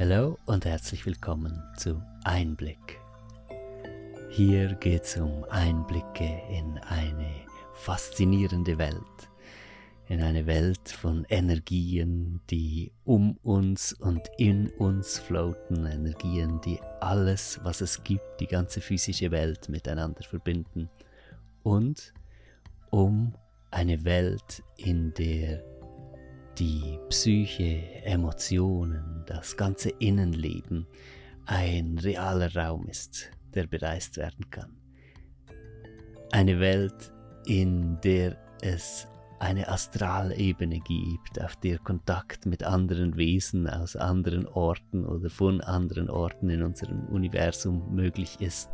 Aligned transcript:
Hallo 0.00 0.38
und 0.46 0.64
herzlich 0.64 1.04
willkommen 1.04 1.62
zu 1.76 2.02
Einblick. 2.24 2.98
Hier 4.30 4.72
geht 4.76 5.02
es 5.02 5.18
um 5.18 5.44
Einblicke 5.50 6.40
in 6.50 6.78
eine 6.78 7.30
faszinierende 7.74 8.78
Welt, 8.78 9.28
in 10.08 10.22
eine 10.22 10.46
Welt 10.46 10.88
von 10.88 11.26
Energien, 11.28 12.40
die 12.48 12.92
um 13.04 13.36
uns 13.42 13.92
und 13.92 14.22
in 14.38 14.70
uns 14.70 15.18
floaten, 15.18 15.84
Energien, 15.84 16.62
die 16.62 16.80
alles, 17.00 17.60
was 17.62 17.82
es 17.82 18.02
gibt, 18.02 18.40
die 18.40 18.46
ganze 18.46 18.80
physische 18.80 19.30
Welt 19.30 19.68
miteinander 19.68 20.22
verbinden. 20.22 20.88
Und 21.62 22.14
um 22.88 23.34
eine 23.70 24.02
Welt, 24.06 24.62
in 24.78 25.12
der 25.12 25.62
die 26.60 26.98
Psyche, 27.08 27.82
Emotionen, 28.04 29.24
das 29.26 29.56
ganze 29.56 29.88
Innenleben 29.98 30.86
ein 31.46 31.96
realer 31.98 32.54
Raum 32.54 32.86
ist, 32.86 33.30
der 33.54 33.66
bereist 33.66 34.18
werden 34.18 34.50
kann. 34.50 34.76
Eine 36.32 36.60
Welt, 36.60 37.12
in 37.46 37.98
der 38.02 38.36
es 38.60 39.08
eine 39.38 39.68
Astralebene 39.68 40.80
gibt, 40.80 41.42
auf 41.42 41.56
der 41.56 41.78
Kontakt 41.78 42.44
mit 42.44 42.62
anderen 42.62 43.16
Wesen 43.16 43.66
aus 43.66 43.96
anderen 43.96 44.46
Orten 44.46 45.06
oder 45.06 45.30
von 45.30 45.62
anderen 45.62 46.10
Orten 46.10 46.50
in 46.50 46.62
unserem 46.62 47.06
Universum 47.06 47.94
möglich 47.94 48.38
ist. 48.38 48.68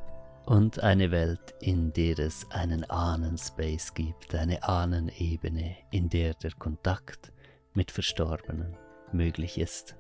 Und 0.44 0.82
eine 0.82 1.12
Welt, 1.12 1.54
in 1.60 1.92
der 1.92 2.18
es 2.18 2.50
einen 2.50 2.82
Ahnenspace 2.90 3.94
gibt, 3.94 4.34
eine 4.34 4.64
Ahnenebene, 4.64 5.76
in 5.92 6.08
der 6.08 6.34
der 6.34 6.52
Kontakt 6.52 7.32
mit 7.76 7.90
Verstorbenen 7.90 8.76
möglich 9.12 9.58
ist. 9.58 9.96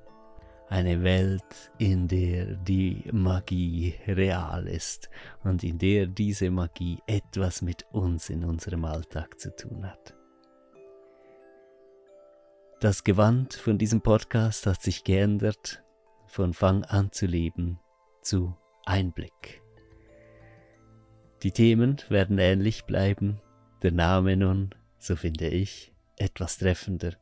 Eine 0.68 1.04
Welt, 1.04 1.70
in 1.78 2.08
der 2.08 2.56
die 2.56 3.04
Magie 3.12 3.94
real 4.08 4.66
ist 4.66 5.08
und 5.44 5.62
in 5.62 5.78
der 5.78 6.06
diese 6.06 6.50
Magie 6.50 6.98
etwas 7.06 7.62
mit 7.62 7.86
uns 7.92 8.30
in 8.30 8.44
unserem 8.44 8.84
Alltag 8.84 9.38
zu 9.38 9.54
tun 9.54 9.88
hat. 9.88 10.14
Das 12.80 13.04
Gewand 13.04 13.54
von 13.54 13.78
diesem 13.78 14.00
Podcast 14.00 14.66
hat 14.66 14.82
sich 14.82 15.04
geändert 15.04 15.84
von 16.26 16.52
Fang 16.52 16.84
an 16.84 17.12
zu 17.12 17.26
leben 17.26 17.78
zu 18.22 18.56
Einblick. 18.84 19.62
Die 21.44 21.52
Themen 21.52 21.96
werden 22.08 22.38
ähnlich 22.38 22.84
bleiben, 22.86 23.40
der 23.82 23.92
Name 23.92 24.36
nun, 24.36 24.74
so 24.98 25.14
finde 25.14 25.48
ich, 25.48 25.94
etwas 26.16 26.58
treffender 26.58 27.12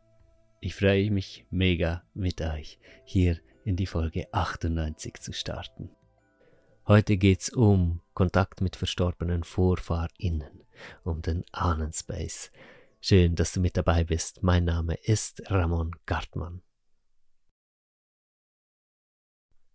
ich 0.64 0.74
freue 0.74 1.10
mich 1.10 1.44
mega 1.50 2.04
mit 2.14 2.40
euch 2.40 2.78
hier 3.04 3.38
in 3.66 3.76
die 3.76 3.86
Folge 3.86 4.32
98 4.32 5.20
zu 5.20 5.34
starten. 5.34 5.90
Heute 6.86 7.18
geht 7.18 7.42
es 7.42 7.50
um 7.50 8.00
Kontakt 8.14 8.62
mit 8.62 8.74
verstorbenen 8.74 9.44
VorfahrInnen, 9.44 10.62
um 11.02 11.20
den 11.20 11.44
Ahnenspace. 11.52 12.50
Schön, 13.02 13.34
dass 13.34 13.52
du 13.52 13.60
mit 13.60 13.76
dabei 13.76 14.04
bist. 14.04 14.42
Mein 14.42 14.64
Name 14.64 14.94
ist 14.94 15.42
Ramon 15.50 15.90
Gartmann. 16.06 16.62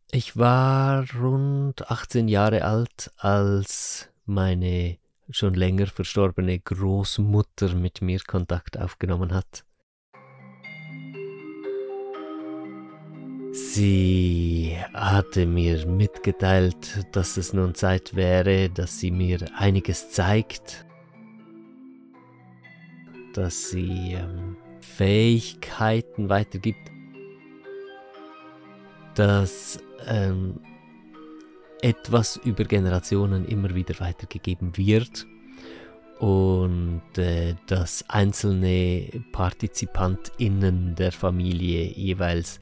Ich 0.10 0.38
war 0.38 1.06
rund 1.14 1.88
18 1.92 2.28
Jahre 2.28 2.64
alt, 2.64 3.12
als 3.18 4.10
meine 4.26 4.98
schon 5.30 5.54
länger 5.54 5.86
verstorbene 5.86 6.58
Großmutter 6.58 7.76
mit 7.76 8.02
mir 8.02 8.20
Kontakt 8.26 8.80
aufgenommen 8.80 9.36
hat. 9.36 9.66
Sie 13.72 14.76
hatte 14.96 15.46
mir 15.46 15.86
mitgeteilt, 15.86 17.06
dass 17.12 17.38
es 17.38 17.54
nun 17.54 17.76
Zeit 17.76 18.16
wäre, 18.16 18.68
dass 18.68 19.00
sie 19.00 19.12
mir 19.12 19.46
einiges 19.56 20.10
zeigt, 20.10 20.88
dass 23.36 23.70
sie 23.70 24.14
ähm, 24.14 24.58
Fähigkeiten 24.82 26.30
weitergibt, 26.30 26.90
dass 29.14 29.78
ähm, 30.08 30.60
etwas 31.84 32.38
über 32.38 32.64
Generationen 32.64 33.46
immer 33.46 33.76
wieder 33.76 34.00
weitergegeben 34.00 34.78
wird 34.78 35.28
und 36.18 37.04
äh, 37.18 37.54
dass 37.68 38.04
einzelne 38.10 39.10
PartizipantInnen 39.32 40.96
der 40.96 41.12
Familie 41.12 41.84
jeweils 41.84 42.60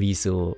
wie 0.00 0.14
so 0.14 0.56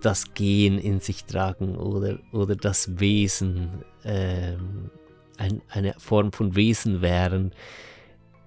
das 0.00 0.34
Gen 0.34 0.78
in 0.78 1.00
sich 1.00 1.24
tragen 1.24 1.76
oder, 1.76 2.18
oder 2.32 2.56
das 2.56 2.98
Wesen, 2.98 3.84
ähm, 4.04 4.90
ein, 5.38 5.62
eine 5.68 5.94
Form 5.98 6.32
von 6.32 6.56
Wesen 6.56 7.02
wären, 7.02 7.52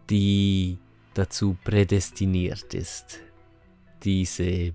die 0.10 0.80
dazu 1.14 1.58
prädestiniert 1.64 2.74
ist, 2.74 3.20
diese 4.04 4.74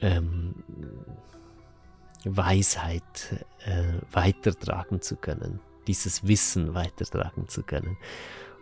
ähm, 0.00 0.54
Weisheit 2.24 3.44
äh, 3.64 4.00
weitertragen 4.12 5.00
zu 5.00 5.16
können, 5.16 5.60
dieses 5.86 6.26
Wissen 6.26 6.74
weitertragen 6.74 7.48
zu 7.48 7.62
können. 7.62 7.96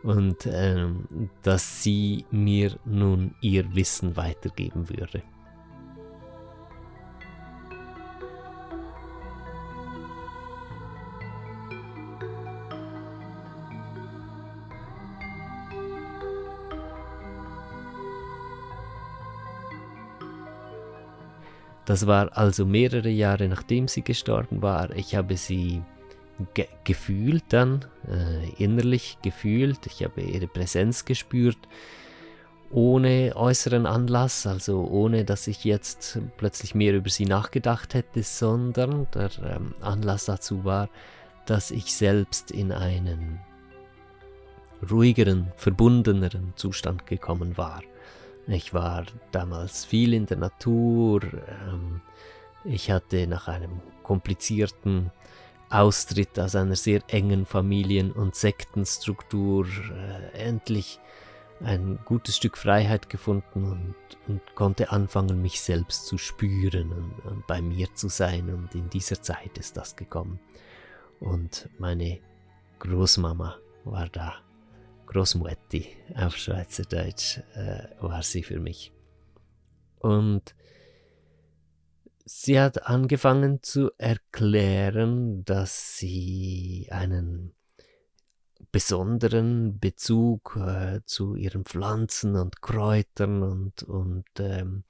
Und 0.05 0.47
ähm, 0.47 1.29
dass 1.43 1.83
sie 1.83 2.25
mir 2.31 2.79
nun 2.85 3.35
ihr 3.41 3.75
Wissen 3.75 4.17
weitergeben 4.17 4.89
würde. 4.89 5.23
Das 21.89 22.07
war 22.07 22.37
also 22.37 22.67
mehrere 22.67 23.09
Jahre 23.09 23.49
nachdem 23.49 23.89
sie 23.89 24.03
gestorben 24.03 24.61
war. 24.61 24.95
Ich 24.95 25.15
habe 25.15 25.39
sie 25.39 25.81
ge 26.53 26.67
gefühlt 26.85 27.45
dann, 27.49 27.87
äh, 28.07 28.63
innerlich 28.63 29.17
gefühlt. 29.23 29.87
Ich 29.87 30.05
habe 30.05 30.21
ihre 30.21 30.49
Präsenz 30.49 31.07
gespürt, 31.07 31.57
ohne 32.71 33.33
äußeren 33.35 33.87
Anlass, 33.87 34.47
also 34.47 34.87
ohne 34.87 35.25
dass 35.25 35.47
ich 35.47 35.65
jetzt 35.65 36.19
plötzlich 36.37 36.75
mehr 36.75 36.93
über 36.93 37.09
sie 37.09 37.25
nachgedacht 37.25 37.95
hätte, 37.95 38.23
sondern 38.23 39.07
der 39.15 39.31
ähm, 39.43 39.75
Anlass 39.81 40.27
dazu 40.27 40.67
war, 40.67 40.91
dass 41.47 41.71
ich 41.71 41.95
selbst 41.95 42.51
in 42.51 42.71
einen 42.71 43.41
ruhigeren, 44.91 45.51
verbundeneren 45.57 46.53
Zustand 46.55 47.07
gekommen 47.07 47.57
war. 47.57 47.81
Ich 48.49 48.73
war 48.73 49.05
damals 49.31 49.85
viel 49.85 50.15
in 50.15 50.25
der 50.25 50.39
Natur. 50.39 51.21
Ähm, 51.23 52.01
ich 52.65 52.91
hatte 52.91 53.27
nach 53.27 53.47
einem 53.47 53.81
komplizierten 54.03 55.13
Austritt 55.69 56.39
aus 56.41 56.57
einer 56.57 56.77
sehr 56.77 57.03
engen 57.09 57.45
Familien- 57.45 58.11
und 58.11 58.35
Sektenstruktur 58.35 59.67
äh, 59.67 60.39
endlich 60.39 60.99
ein 61.61 61.99
gutes 62.07 62.37
Stück 62.37 62.57
Freiheit 62.57 63.11
gefunden 63.11 63.65
und, 63.65 63.95
und, 64.29 64.55
konnte 64.55 64.93
anfangen, 64.93 65.43
mich 65.43 65.61
selbst 65.61 66.07
zu 66.07 66.17
spüren 66.17 66.93
und, 66.93 67.31
und 67.31 67.47
bei 67.47 67.61
mir 67.61 67.95
zu 67.95 68.09
sein. 68.09 68.49
Und 68.49 68.75
in 68.75 68.89
dieser 68.89 69.21
Zeit 69.21 69.59
ist 69.59 69.77
das 69.77 69.95
gekommen. 69.95 70.41
Und 71.21 71.69
meine 71.79 72.21
Großmama 72.79 73.57
war 73.85 74.09
da. 74.09 74.37
Großmutti 75.09 75.89
auf 76.17 76.37
Schweizerdeutsch 76.37 77.39
äh, 77.55 77.89
war 78.01 78.23
sie 78.23 78.43
für 78.43 78.61
mich. 78.61 78.93
Und 79.99 80.55
sie 82.27 82.61
hat 82.61 82.87
angefangen 82.87 83.63
zu 83.63 83.91
erklären, 83.97 85.45
dass 85.47 85.97
sie 85.97 86.89
einen 86.91 87.55
besonderen 88.71 89.79
Bezug 89.79 90.59
äh, 90.61 91.01
zu 91.07 91.37
ihren 91.37 91.65
Pflanzen 91.65 92.37
und 92.37 92.61
Kräutern 92.61 93.43
und, 93.43 93.83
und 93.85 94.27
ähm, 94.39 94.85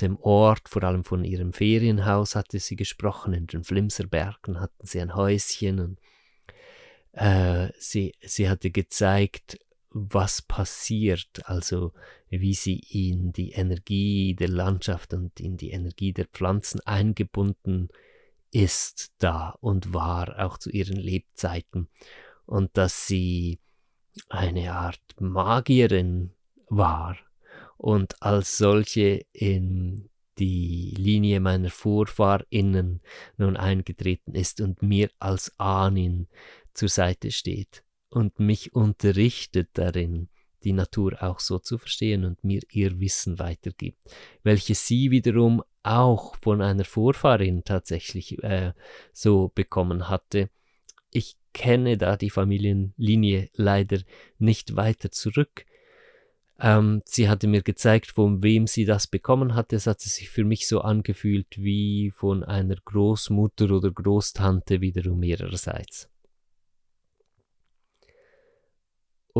dem 0.00 0.18
Ort, 0.20 0.70
vor 0.70 0.84
allem 0.84 1.04
von 1.04 1.22
ihrem 1.22 1.52
Ferienhaus 1.52 2.34
hatte 2.34 2.58
sie 2.58 2.76
gesprochen. 2.76 3.34
In 3.34 3.46
den 3.46 3.62
Flimserbergen 3.62 4.58
hatten 4.58 4.86
sie 4.86 5.02
ein 5.02 5.14
Häuschen 5.14 5.80
und 5.80 6.00
äh, 7.12 7.68
sie, 7.78 8.14
sie 8.20 8.48
hatte 8.48 8.70
gezeigt, 8.70 9.58
was 9.90 10.42
passiert, 10.42 11.42
also 11.44 11.92
wie 12.28 12.54
sie 12.54 12.78
in 12.78 13.32
die 13.32 13.52
Energie 13.52 14.34
der 14.34 14.48
Landschaft 14.48 15.12
und 15.14 15.40
in 15.40 15.56
die 15.56 15.70
Energie 15.70 16.12
der 16.12 16.26
Pflanzen 16.26 16.80
eingebunden 16.86 17.88
ist 18.52 19.12
da 19.18 19.56
und 19.60 19.94
war 19.94 20.38
auch 20.38 20.58
zu 20.58 20.70
ihren 20.70 20.96
Lebzeiten. 20.96 21.88
Und 22.46 22.76
dass 22.76 23.06
sie 23.06 23.60
eine 24.28 24.72
Art 24.72 25.00
Magierin 25.18 26.34
war. 26.68 27.16
Und 27.76 28.22
als 28.22 28.56
solche 28.56 29.24
in 29.32 30.08
die 30.38 30.94
Linie 30.96 31.40
meiner 31.40 31.70
VorfahrInnen 31.70 33.02
nun 33.36 33.56
eingetreten 33.56 34.34
ist 34.34 34.60
und 34.60 34.82
mir 34.82 35.10
als 35.18 35.52
Ahnin 35.58 36.28
zur 36.74 36.88
Seite 36.88 37.30
steht 37.30 37.84
und 38.10 38.40
mich 38.40 38.74
unterrichtet 38.74 39.70
darin, 39.74 40.28
die 40.64 40.72
Natur 40.72 41.22
auch 41.22 41.40
so 41.40 41.58
zu 41.58 41.78
verstehen 41.78 42.24
und 42.24 42.44
mir 42.44 42.60
ihr 42.70 43.00
Wissen 43.00 43.38
weitergibt, 43.38 43.98
welches 44.42 44.86
sie 44.86 45.10
wiederum 45.10 45.62
auch 45.82 46.36
von 46.42 46.60
einer 46.60 46.84
Vorfahrin 46.84 47.64
tatsächlich 47.64 48.42
äh, 48.42 48.72
so 49.12 49.50
bekommen 49.54 50.08
hatte. 50.08 50.50
Ich 51.10 51.36
kenne 51.52 51.96
da 51.96 52.16
die 52.16 52.30
Familienlinie 52.30 53.48
leider 53.54 53.98
nicht 54.38 54.76
weiter 54.76 55.10
zurück. 55.10 55.64
Ähm, 56.60 57.00
sie 57.06 57.28
hatte 57.30 57.46
mir 57.46 57.62
gezeigt, 57.62 58.10
von 58.10 58.42
wem 58.42 58.66
sie 58.66 58.84
das 58.84 59.06
bekommen 59.06 59.54
hatte. 59.54 59.76
Es 59.76 59.86
hat 59.86 60.00
sich 60.00 60.28
für 60.28 60.44
mich 60.44 60.68
so 60.68 60.82
angefühlt 60.82 61.56
wie 61.56 62.10
von 62.10 62.44
einer 62.44 62.76
Großmutter 62.76 63.70
oder 63.70 63.90
Großtante 63.90 64.82
wiederum 64.82 65.22
ihrerseits. 65.22 66.09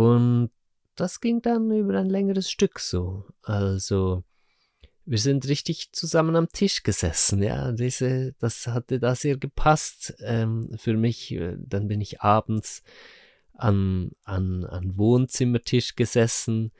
Und 0.01 0.51
das 0.97 1.21
ging 1.21 1.43
dann 1.43 1.71
über 1.71 1.99
ein 1.99 2.09
längeres 2.09 2.51
Stück 2.51 2.81
so. 2.81 3.27
Also 3.43 4.25
wir 5.05 5.19
sind 5.19 5.47
richtig 5.47 5.93
zusammen 5.93 6.37
am 6.37 6.49
Tisch 6.49 6.83
gesessen, 6.83 7.43
ja. 7.43 7.71
Diese, 7.73 8.33
das 8.39 8.67
hatte 8.67 8.99
da 8.99 9.15
sehr 9.15 9.37
gepasst 9.37 10.15
ähm, 10.21 10.71
für 10.79 10.97
mich. 10.97 11.39
Dann 11.59 11.87
bin 11.87 12.01
ich 12.01 12.23
abends 12.23 12.83
an, 13.53 14.13
an, 14.25 14.65
an 14.65 14.97
Wohnzimmertisch 14.97 15.97
gesessen 15.97 16.73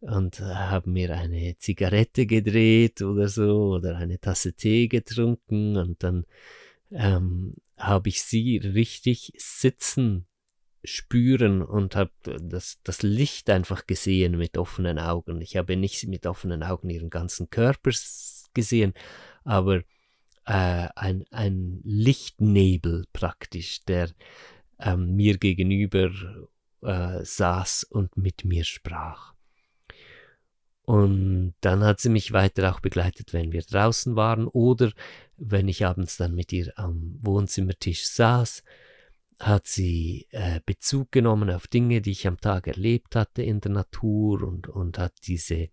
und 0.00 0.40
habe 0.40 0.90
mir 0.90 1.16
eine 1.16 1.56
Zigarette 1.56 2.26
gedreht 2.26 3.00
oder 3.00 3.28
so 3.28 3.70
oder 3.76 3.96
eine 3.96 4.20
Tasse 4.20 4.52
Tee 4.52 4.88
getrunken 4.88 5.78
und 5.78 6.02
dann 6.02 6.26
ähm, 6.90 7.54
habe 7.78 8.10
ich 8.10 8.22
sie 8.22 8.58
richtig 8.58 9.32
sitzen 9.38 10.26
spüren 10.84 11.62
und 11.62 11.96
habe 11.96 12.10
das, 12.24 12.78
das 12.84 13.02
Licht 13.02 13.50
einfach 13.50 13.86
gesehen 13.86 14.38
mit 14.38 14.56
offenen 14.56 14.98
Augen. 14.98 15.40
Ich 15.40 15.56
habe 15.56 15.76
nicht 15.76 16.06
mit 16.08 16.26
offenen 16.26 16.62
Augen 16.62 16.90
ihren 16.90 17.10
ganzen 17.10 17.50
Körper 17.50 17.90
gesehen, 18.54 18.94
aber 19.44 19.82
äh, 20.46 20.88
ein, 20.94 21.24
ein 21.30 21.80
Lichtnebel 21.84 23.04
praktisch, 23.12 23.84
der 23.84 24.10
ähm, 24.78 25.16
mir 25.16 25.38
gegenüber 25.38 26.10
äh, 26.82 27.24
saß 27.24 27.84
und 27.84 28.16
mit 28.16 28.44
mir 28.44 28.64
sprach. 28.64 29.34
Und 30.82 31.54
dann 31.62 31.82
hat 31.82 31.98
sie 31.98 32.10
mich 32.10 32.32
weiter 32.32 32.72
auch 32.72 32.78
begleitet, 32.78 33.32
wenn 33.32 33.50
wir 33.50 33.62
draußen 33.62 34.14
waren 34.14 34.46
oder 34.46 34.92
wenn 35.36 35.66
ich 35.66 35.84
abends 35.84 36.16
dann 36.16 36.34
mit 36.34 36.52
ihr 36.52 36.72
am 36.76 37.18
Wohnzimmertisch 37.22 38.08
saß 38.08 38.62
hat 39.38 39.66
sie 39.66 40.26
äh, 40.30 40.60
Bezug 40.64 41.12
genommen 41.12 41.50
auf 41.50 41.66
Dinge, 41.66 42.00
die 42.00 42.12
ich 42.12 42.26
am 42.26 42.40
Tag 42.40 42.66
erlebt 42.66 43.16
hatte 43.16 43.42
in 43.42 43.60
der 43.60 43.72
Natur 43.72 44.42
und, 44.42 44.68
und 44.68 44.98
hat 44.98 45.12
diese 45.26 45.68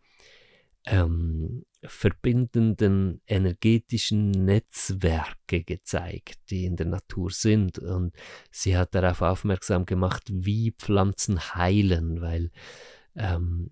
ähm, 0.85 1.65
verbindenden 1.81 3.21
energetischen 3.25 4.31
Netzwerke 4.31 5.63
gezeigt, 5.63 6.39
die 6.49 6.65
in 6.65 6.75
der 6.75 6.87
Natur 6.87 7.31
sind. 7.31 7.79
Und 7.79 8.13
sie 8.51 8.77
hat 8.77 8.95
darauf 8.95 9.21
aufmerksam 9.21 9.85
gemacht, 9.85 10.23
wie 10.29 10.71
Pflanzen 10.71 11.39
heilen, 11.55 12.21
weil 12.21 12.51
ähm, 13.15 13.69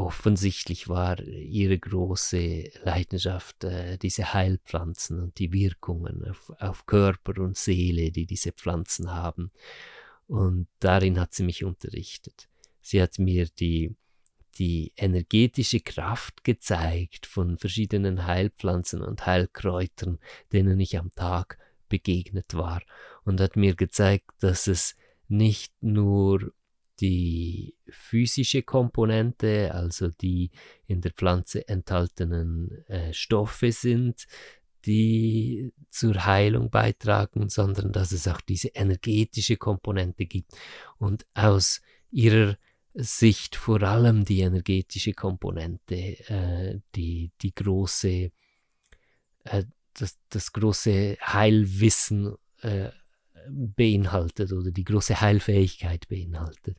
offensichtlich 0.00 0.88
war 0.88 1.20
ihre 1.20 1.78
große 1.78 2.70
Leidenschaft 2.84 3.64
äh, 3.64 3.98
diese 3.98 4.32
Heilpflanzen 4.32 5.20
und 5.20 5.38
die 5.38 5.52
Wirkungen 5.52 6.28
auf, 6.28 6.50
auf, 6.58 6.86
Körper 6.86 7.40
und 7.40 7.56
Seele, 7.56 8.10
die 8.10 8.26
diese 8.26 8.52
Pflanzen 8.52 9.12
haben. 9.12 9.50
Und 10.26 10.68
darin 10.78 11.18
hat 11.18 11.34
sie 11.34 11.44
mich 11.44 11.64
unterrichtet. 11.64 12.48
Sie 12.80 13.00
hat 13.02 13.18
mir 13.18 13.46
die, 13.46 13.94
die 14.58 14.92
energetische 14.96 15.80
Kraft 15.80 16.44
gezeigt 16.44 17.26
von 17.26 17.58
verschiedenen 17.58 18.26
Heilpflanzen 18.26 19.02
und 19.02 19.26
Heilkräutern, 19.26 20.18
denen 20.52 20.80
ich 20.80 20.98
am 20.98 21.10
Tag 21.14 21.58
begegnet 21.88 22.54
war 22.54 22.82
und 23.24 23.40
hat 23.40 23.56
mir 23.56 23.74
gezeigt, 23.74 24.30
dass 24.40 24.66
es 24.66 24.96
nicht 25.28 25.72
nur 25.80 26.52
die 27.00 27.74
physische 27.88 28.62
Komponente, 28.62 29.74
also 29.74 30.08
die 30.08 30.50
in 30.86 31.00
der 31.00 31.12
Pflanze 31.12 31.66
enthaltenen 31.66 32.84
äh, 32.88 33.12
Stoffe 33.12 33.72
sind, 33.72 34.26
die 34.86 35.72
zur 35.90 36.24
Heilung 36.24 36.70
beitragen, 36.70 37.48
sondern 37.48 37.92
dass 37.92 38.12
es 38.12 38.26
auch 38.28 38.40
diese 38.40 38.68
energetische 38.68 39.56
Komponente 39.56 40.26
gibt. 40.26 40.52
Und 40.98 41.26
aus 41.34 41.80
ihrer 42.10 42.56
Sicht 42.94 43.56
vor 43.56 43.82
allem 43.82 44.24
die 44.24 44.40
energetische 44.40 45.12
Komponente, 45.12 45.94
äh, 45.94 46.80
die, 46.94 47.30
die 47.40 47.54
große, 47.54 48.30
äh, 49.44 49.64
das, 49.94 50.18
das 50.28 50.52
große 50.52 51.16
Heilwissen 51.20 52.34
äh, 52.62 52.90
beinhaltet 53.48 54.52
oder 54.52 54.70
die 54.70 54.84
große 54.84 55.20
Heilfähigkeit 55.20 56.08
beinhaltet. 56.08 56.76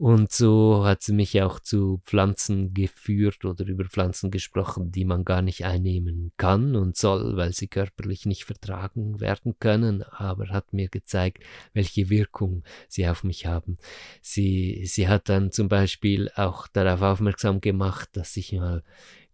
Und 0.00 0.32
so 0.32 0.86
hat 0.86 1.02
sie 1.02 1.12
mich 1.12 1.42
auch 1.42 1.60
zu 1.60 2.00
Pflanzen 2.06 2.72
geführt 2.72 3.44
oder 3.44 3.66
über 3.66 3.84
Pflanzen 3.84 4.30
gesprochen, 4.30 4.90
die 4.90 5.04
man 5.04 5.26
gar 5.26 5.42
nicht 5.42 5.66
einnehmen 5.66 6.32
kann 6.38 6.74
und 6.74 6.96
soll, 6.96 7.36
weil 7.36 7.52
sie 7.52 7.68
körperlich 7.68 8.24
nicht 8.24 8.44
vertragen 8.44 9.20
werden 9.20 9.56
können, 9.60 10.02
aber 10.02 10.48
hat 10.48 10.72
mir 10.72 10.88
gezeigt, 10.88 11.44
welche 11.74 12.08
Wirkung 12.08 12.62
sie 12.88 13.06
auf 13.08 13.24
mich 13.24 13.44
haben. 13.44 13.76
Sie, 14.22 14.86
sie 14.86 15.06
hat 15.06 15.28
dann 15.28 15.52
zum 15.52 15.68
Beispiel 15.68 16.30
auch 16.34 16.66
darauf 16.66 17.02
aufmerksam 17.02 17.60
gemacht, 17.60 18.08
dass 18.14 18.38
ich 18.38 18.54
mal 18.54 18.82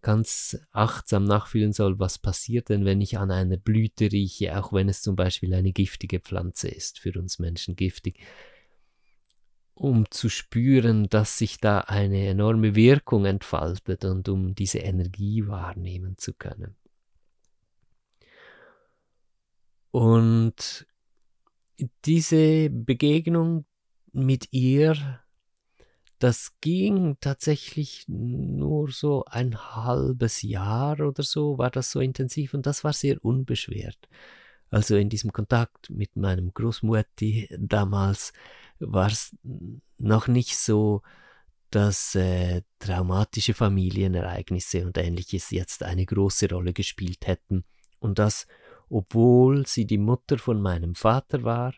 ganz 0.01 0.57
achtsam 0.71 1.25
nachfühlen 1.25 1.73
soll, 1.73 1.99
was 1.99 2.19
passiert 2.19 2.69
denn, 2.69 2.85
wenn 2.85 3.01
ich 3.01 3.17
an 3.17 3.31
einer 3.31 3.57
Blüte 3.57 4.11
rieche, 4.11 4.57
auch 4.57 4.73
wenn 4.73 4.89
es 4.89 5.01
zum 5.01 5.15
Beispiel 5.15 5.53
eine 5.53 5.71
giftige 5.71 6.19
Pflanze 6.19 6.67
ist, 6.69 6.99
für 6.99 7.17
uns 7.19 7.39
Menschen 7.39 7.75
giftig, 7.75 8.19
um 9.73 10.09
zu 10.09 10.29
spüren, 10.29 11.07
dass 11.09 11.37
sich 11.37 11.59
da 11.59 11.81
eine 11.81 12.27
enorme 12.27 12.75
Wirkung 12.75 13.25
entfaltet 13.25 14.05
und 14.05 14.27
um 14.29 14.55
diese 14.55 14.79
Energie 14.79 15.47
wahrnehmen 15.47 16.17
zu 16.17 16.33
können. 16.33 16.75
Und 19.91 20.87
diese 22.05 22.69
Begegnung 22.69 23.65
mit 24.11 24.47
ihr 24.51 25.21
das 26.19 26.53
ging 26.61 27.17
tatsächlich 27.21 28.05
nur 28.07 28.91
so 28.91 29.25
ein 29.25 29.57
halbes 29.75 30.41
Jahr 30.41 30.99
oder 30.99 31.23
so, 31.23 31.57
war 31.57 31.69
das 31.69 31.91
so 31.91 31.99
intensiv 31.99 32.53
und 32.53 32.65
das 32.65 32.83
war 32.83 32.93
sehr 32.93 33.23
unbeschwert. 33.23 34.09
Also 34.69 34.95
in 34.95 35.09
diesem 35.09 35.31
Kontakt 35.31 35.89
mit 35.89 36.15
meinem 36.15 36.53
Großmutti 36.53 37.47
damals 37.57 38.33
war 38.79 39.07
es 39.07 39.35
noch 39.97 40.27
nicht 40.27 40.57
so, 40.57 41.01
dass 41.69 42.15
äh, 42.15 42.61
traumatische 42.79 43.53
Familienereignisse 43.53 44.85
und 44.85 44.97
ähnliches 44.97 45.51
jetzt 45.51 45.83
eine 45.83 46.05
große 46.05 46.49
Rolle 46.49 46.73
gespielt 46.73 47.27
hätten. 47.27 47.63
Und 47.99 48.19
das, 48.19 48.47
obwohl 48.89 49.67
sie 49.67 49.85
die 49.85 49.97
Mutter 49.97 50.37
von 50.37 50.61
meinem 50.61 50.95
Vater 50.95 51.43
war, 51.43 51.73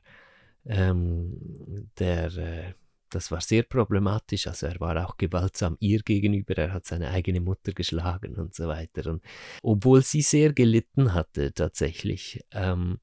ähm, 0.65 1.89
der 1.97 2.37
äh, 2.37 2.73
das 3.09 3.31
war 3.31 3.41
sehr 3.41 3.63
problematisch. 3.63 4.47
Also 4.47 4.67
er 4.67 4.79
war 4.79 5.05
auch 5.05 5.17
gewaltsam 5.17 5.77
ihr 5.79 6.01
gegenüber, 6.01 6.57
er 6.57 6.73
hat 6.73 6.85
seine 6.85 7.09
eigene 7.09 7.41
Mutter 7.41 7.73
geschlagen 7.73 8.35
und 8.35 8.55
so 8.55 8.67
weiter. 8.67 9.09
Und 9.09 9.23
obwohl 9.61 10.03
sie 10.03 10.21
sehr 10.21 10.53
gelitten 10.53 11.13
hatte 11.13 11.53
tatsächlich 11.53 12.43
ähm, 12.51 12.99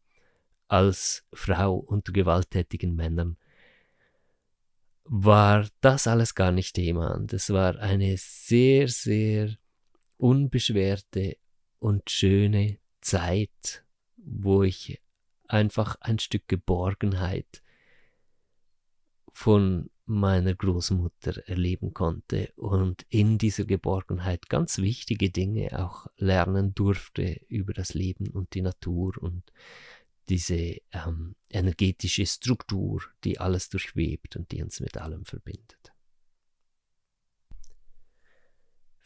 als 0.69 1.25
Frau 1.33 1.77
unter 1.77 2.13
gewalttätigen 2.13 2.95
Männern, 2.95 3.37
war 5.05 5.69
das 5.81 6.07
alles 6.07 6.35
gar 6.35 6.53
nicht 6.53 6.75
Thema. 6.75 7.15
Und 7.15 7.33
es 7.33 7.51
war 7.51 7.79
eine 7.79 8.17
sehr, 8.19 8.89
sehr 8.89 9.57
unbeschwerte 10.17 11.37
und 11.79 12.11
schöne 12.11 12.79
Zeit, 13.01 13.85
wo 14.17 14.63
ich 14.63 15.01
einfach 15.47 15.97
ein 16.01 16.19
Stück 16.19 16.49
Geborgenheit 16.49 17.63
von 19.33 19.91
meiner 20.07 20.55
Großmutter 20.55 21.49
erleben 21.49 21.93
konnte 21.93 22.53
und 22.57 23.05
in 23.09 23.39
dieser 23.39 23.65
Geborgenheit 23.65 24.49
ganz 24.49 24.79
wichtige 24.79 25.31
Dinge 25.31 25.79
auch 25.79 26.07
lernen 26.17 26.75
durfte 26.75 27.41
über 27.49 27.73
das 27.73 27.95
Leben 27.95 28.31
und 28.31 28.55
die 28.55 28.63
Natur 28.63 29.15
und 29.21 29.43
diese 30.29 30.81
ähm, 30.93 31.37
energetische 31.51 32.27
Struktur, 32.27 33.03
die 33.25 33.39
alles 33.39 33.69
durchwebt 33.69 34.37
und 34.37 34.51
die 34.53 34.63
uns 34.63 34.81
mit 34.81 34.97
allem 34.97 35.25
verbindet. 35.25 35.93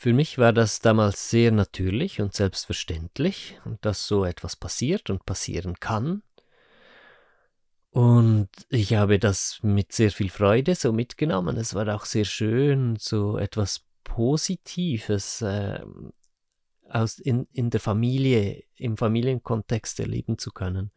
Für 0.02 0.14
mich 0.14 0.38
war 0.38 0.54
das 0.54 0.80
damals 0.80 1.28
sehr 1.28 1.52
natürlich 1.52 2.22
und 2.22 2.32
selbstverständlich, 2.32 3.60
dass 3.82 4.06
so 4.06 4.24
etwas 4.24 4.56
passiert 4.56 5.10
und 5.10 5.26
passieren 5.26 5.78
kann. 5.78 6.22
Und 7.90 8.48
ich 8.68 8.94
habe 8.94 9.18
das 9.18 9.58
mit 9.62 9.92
sehr 9.92 10.12
viel 10.12 10.30
Freude 10.30 10.76
so 10.76 10.92
mitgenommen. 10.92 11.56
Es 11.56 11.74
war 11.74 11.92
auch 11.94 12.04
sehr 12.04 12.24
schön, 12.24 12.96
so 12.96 13.36
etwas 13.36 13.84
Positives 14.04 15.42
äh, 15.42 15.80
aus, 16.88 17.18
in, 17.18 17.48
in 17.52 17.70
der 17.70 17.80
Familie, 17.80 18.62
im 18.76 18.96
Familienkontext 18.96 19.98
erleben 19.98 20.38
zu 20.38 20.52
können 20.52 20.92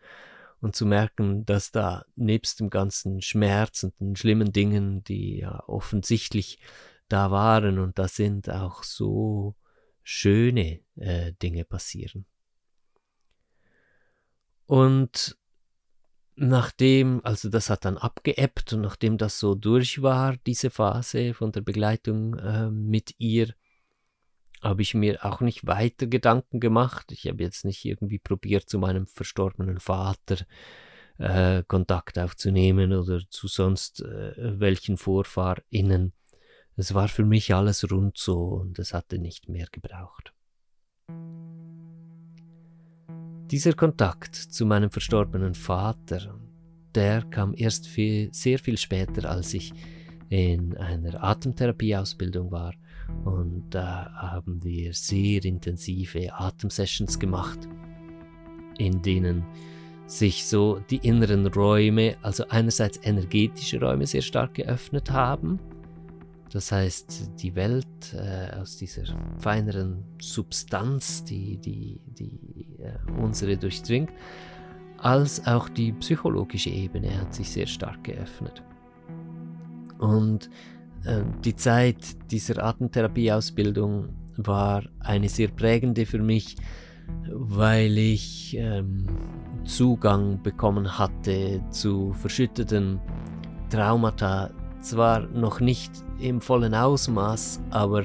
und 0.62 0.75
zu 0.75 0.85
merken, 0.85 1.45
dass 1.45 1.71
da 1.71 2.05
nebst 2.15 2.59
dem 2.59 2.69
ganzen 2.69 3.21
Schmerz 3.21 3.83
und 3.83 4.00
den 4.00 4.15
schlimmen 4.15 4.51
Dingen, 4.51 5.03
die 5.03 5.39
ja 5.39 5.63
offensichtlich 5.67 6.59
da 7.09 7.31
waren 7.31 7.79
und 7.79 8.00
da 8.00 8.07
sind 8.07 8.50
auch 8.50 8.83
so 8.83 9.55
schöne 10.03 10.79
äh, 10.95 11.33
Dinge 11.41 11.65
passieren. 11.65 12.25
Und 14.65 15.38
nachdem, 16.35 17.21
also 17.23 17.49
das 17.49 17.69
hat 17.69 17.85
dann 17.85 17.97
abgeebbt 17.97 18.73
und 18.73 18.81
nachdem 18.81 19.17
das 19.17 19.39
so 19.39 19.55
durch 19.55 20.01
war, 20.01 20.35
diese 20.45 20.69
Phase 20.69 21.33
von 21.33 21.51
der 21.51 21.61
Begleitung 21.61 22.37
äh, 22.39 22.69
mit 22.69 23.15
ihr, 23.17 23.53
habe 24.61 24.81
ich 24.81 24.93
mir 24.93 25.25
auch 25.25 25.41
nicht 25.41 25.67
weiter 25.67 26.07
Gedanken 26.07 26.59
gemacht. 26.59 27.11
Ich 27.11 27.27
habe 27.27 27.43
jetzt 27.43 27.65
nicht 27.65 27.83
irgendwie 27.83 28.19
probiert, 28.19 28.69
zu 28.69 28.79
meinem 28.79 29.07
verstorbenen 29.07 29.79
Vater 29.79 30.37
äh, 31.17 31.63
Kontakt 31.67 32.17
aufzunehmen 32.17 32.93
oder 32.93 33.19
zu 33.29 33.47
sonst 33.47 34.01
äh, 34.01 34.59
welchen 34.59 34.97
VorfahrInnen. 34.97 36.13
Es 36.75 36.93
war 36.93 37.07
für 37.07 37.25
mich 37.25 37.53
alles 37.53 37.89
rund 37.91 38.17
so 38.17 38.39
und 38.39 38.79
es 38.79 38.93
hatte 38.93 39.19
nicht 39.19 39.49
mehr 39.49 39.67
gebraucht. 39.71 40.33
Dieser 43.53 43.74
Kontakt 43.74 44.36
zu 44.36 44.65
meinem 44.65 44.89
verstorbenen 44.89 45.53
Vater, 45.53 46.39
der 46.95 47.22
kam 47.22 47.53
erst 47.55 47.86
viel, 47.86 48.33
sehr 48.33 48.57
viel 48.57 48.79
später, 48.79 49.29
als 49.29 49.53
ich 49.53 49.72
in 50.29 50.75
einer 50.75 51.24
Atemtherapieausbildung 51.24 52.51
war. 52.51 52.74
Und 53.25 53.65
da 53.69 54.12
haben 54.15 54.63
wir 54.63 54.91
sehr 54.95 55.45
intensive 55.45 56.33
Atemsessions 56.33 57.19
gemacht, 57.19 57.60
in 58.79 59.03
denen 59.03 59.45
sich 60.07 60.48
so 60.48 60.79
die 60.89 61.07
inneren 61.07 61.45
Räume, 61.45 62.17
also 62.24 62.48
einerseits 62.50 63.00
energetische 63.03 63.79
Räume 63.79 64.07
sehr 64.07 64.24
stark 64.24 64.55
geöffnet 64.55 65.12
haben 65.12 65.60
das 66.53 66.72
heißt, 66.72 67.31
die 67.41 67.55
Welt 67.55 68.13
äh, 68.13 68.55
aus 68.55 68.77
dieser 68.77 69.03
feineren 69.39 70.03
Substanz, 70.22 71.24
die, 71.24 71.57
die, 71.57 72.00
die 72.05 72.77
äh, 72.79 72.93
unsere 73.19 73.57
durchdringt, 73.57 74.12
als 75.00 75.45
auch 75.48 75.67
die 75.67 75.91
psychologische 75.93 76.69
Ebene 76.69 77.19
hat 77.19 77.33
sich 77.33 77.50
sehr 77.50 77.65
stark 77.65 78.03
geöffnet. 78.03 78.62
Und 79.98 80.51
äh, 81.05 81.24
die 81.43 81.55
Zeit 81.55 81.98
dieser 82.29 82.63
Atemtherapieausbildung 82.63 84.10
war 84.38 84.83
eine 85.00 85.29
sehr 85.29 85.48
prägende 85.48 86.05
für 86.05 86.22
mich, 86.22 86.55
weil 87.31 87.98
ich 87.98 88.55
ähm, 88.60 89.07
Zugang 89.65 90.41
bekommen 90.43 91.00
hatte 91.00 91.63
zu 91.72 92.13
verschütteten 92.13 93.00
Traumata, 93.69 94.51
zwar 94.81 95.22
noch 95.27 95.60
nicht 95.60 95.91
im 96.23 96.41
vollen 96.41 96.73
Ausmaß, 96.73 97.61
aber 97.69 98.03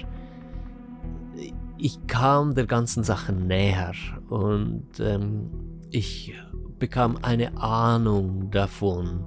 ich 1.78 2.06
kam 2.08 2.54
der 2.54 2.66
ganzen 2.66 3.04
Sache 3.04 3.32
näher 3.32 3.92
und 4.28 4.88
ähm, 4.98 5.48
ich 5.90 6.34
bekam 6.78 7.18
eine 7.22 7.56
Ahnung 7.56 8.50
davon, 8.50 9.24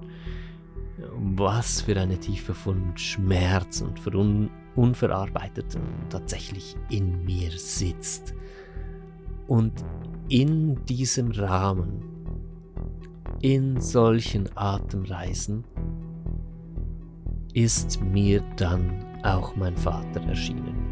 was 1.15 1.81
für 1.81 2.00
eine 2.00 2.19
Tiefe 2.19 2.53
von 2.53 2.95
Schmerz 2.98 3.81
und 3.81 4.00
von 4.00 4.15
un 4.15 4.50
Unverarbeiteten 4.74 5.81
tatsächlich 6.10 6.77
in 6.89 7.25
mir 7.25 7.51
sitzt. 7.51 8.33
Und 9.48 9.83
in 10.29 10.86
diesem 10.86 11.31
Rahmen, 11.31 12.03
in 13.41 13.81
solchen 13.81 14.50
Atemreisen, 14.55 15.65
ist 17.53 18.01
mir 18.01 18.41
dann 18.58 19.05
auch 19.24 19.55
mein 19.55 19.75
Vater 19.75 20.22
erschienen. 20.27 20.91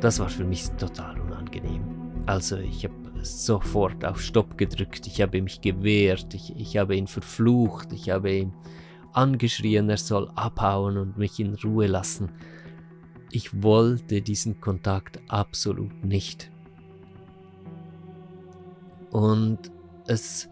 Das 0.00 0.18
war 0.18 0.30
für 0.30 0.44
mich 0.44 0.68
total 0.72 1.20
unangenehm. 1.20 1.82
Also 2.24 2.56
ich 2.56 2.84
habe 2.84 2.99
sofort 3.22 4.04
auf 4.04 4.20
Stopp 4.20 4.58
gedrückt. 4.58 5.06
Ich 5.06 5.20
habe 5.20 5.42
mich 5.42 5.60
gewehrt, 5.60 6.34
ich, 6.34 6.54
ich 6.56 6.76
habe 6.76 6.96
ihn 6.96 7.06
verflucht, 7.06 7.92
ich 7.92 8.10
habe 8.10 8.32
ihn 8.32 8.52
angeschrien, 9.12 9.88
er 9.88 9.96
soll 9.96 10.30
abhauen 10.34 10.96
und 10.96 11.18
mich 11.18 11.40
in 11.40 11.54
Ruhe 11.54 11.86
lassen. 11.86 12.30
Ich 13.30 13.62
wollte 13.62 14.22
diesen 14.22 14.60
Kontakt 14.60 15.20
absolut 15.28 16.04
nicht. 16.04 16.50
Und 19.10 19.70
es 20.06 20.48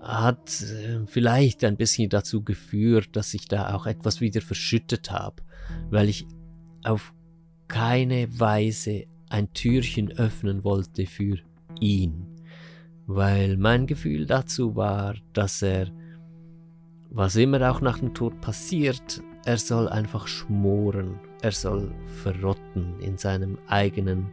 hat 0.00 0.62
äh, 0.62 1.06
vielleicht 1.06 1.64
ein 1.64 1.76
bisschen 1.76 2.08
dazu 2.08 2.42
geführt, 2.42 3.10
dass 3.12 3.34
ich 3.34 3.46
da 3.46 3.74
auch 3.74 3.86
etwas 3.86 4.20
wieder 4.20 4.40
verschüttet 4.40 5.10
habe, 5.10 5.42
weil 5.90 6.08
ich 6.08 6.26
auf 6.84 7.14
keine 7.68 8.28
Weise 8.38 9.04
ein 9.28 9.52
Türchen 9.52 10.10
öffnen 10.12 10.64
wollte 10.64 11.06
für 11.06 11.38
ihn, 11.82 12.26
weil 13.06 13.56
mein 13.56 13.86
Gefühl 13.86 14.26
dazu 14.26 14.76
war, 14.76 15.16
dass 15.32 15.60
er, 15.60 15.88
was 17.10 17.36
immer 17.36 17.70
auch 17.70 17.80
nach 17.80 17.98
dem 17.98 18.14
Tod 18.14 18.40
passiert, 18.40 19.22
er 19.44 19.58
soll 19.58 19.88
einfach 19.88 20.28
schmoren, 20.28 21.18
er 21.42 21.52
soll 21.52 21.92
verrotten 22.22 23.00
in 23.00 23.18
seinem 23.18 23.58
eigenen 23.66 24.28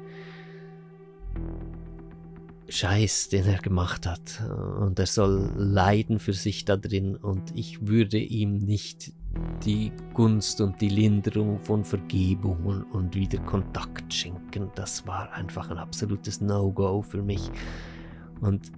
Scheiß, 2.69 3.29
den 3.29 3.45
er 3.45 3.57
gemacht 3.57 4.05
hat. 4.05 4.43
Und 4.79 4.99
er 4.99 5.07
soll 5.07 5.51
leiden 5.57 6.19
für 6.19 6.33
sich 6.33 6.65
da 6.65 6.77
drin 6.77 7.15
und 7.15 7.55
ich 7.55 7.87
würde 7.87 8.19
ihm 8.19 8.57
nicht 8.57 9.11
die 9.63 9.91
Gunst 10.13 10.61
und 10.61 10.79
die 10.81 10.89
Linderung 10.89 11.59
von 11.59 11.83
Vergebung 11.83 12.85
und 12.91 13.15
wieder 13.15 13.39
Kontakt 13.39 14.13
schenken. 14.13 14.71
Das 14.75 15.05
war 15.05 15.31
einfach 15.33 15.69
ein 15.69 15.77
absolutes 15.77 16.41
No-Go 16.41 17.01
für 17.01 17.21
mich. 17.21 17.49
Und 18.41 18.71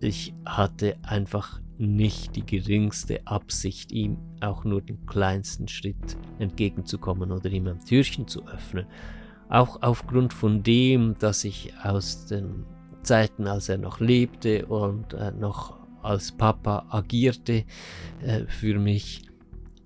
ich 0.00 0.34
hatte 0.44 0.96
einfach 1.02 1.60
nicht 1.78 2.36
die 2.36 2.44
geringste 2.44 3.26
Absicht, 3.26 3.92
ihm 3.92 4.18
auch 4.40 4.64
nur 4.64 4.80
den 4.80 5.04
kleinsten 5.06 5.68
Schritt 5.68 6.16
entgegenzukommen 6.38 7.30
oder 7.30 7.50
ihm 7.50 7.66
ein 7.66 7.80
Türchen 7.80 8.26
zu 8.26 8.46
öffnen. 8.46 8.86
Auch 9.48 9.82
aufgrund 9.82 10.32
von 10.32 10.62
dem, 10.62 11.14
dass 11.18 11.44
ich 11.44 11.72
aus 11.82 12.26
den 12.26 12.64
Zeiten, 13.02 13.46
als 13.46 13.68
er 13.68 13.78
noch 13.78 14.00
lebte 14.00 14.66
und 14.66 15.12
äh, 15.14 15.30
noch 15.30 15.76
als 16.02 16.32
Papa 16.32 16.86
agierte, 16.88 17.64
äh, 18.22 18.44
für 18.48 18.78
mich 18.78 19.25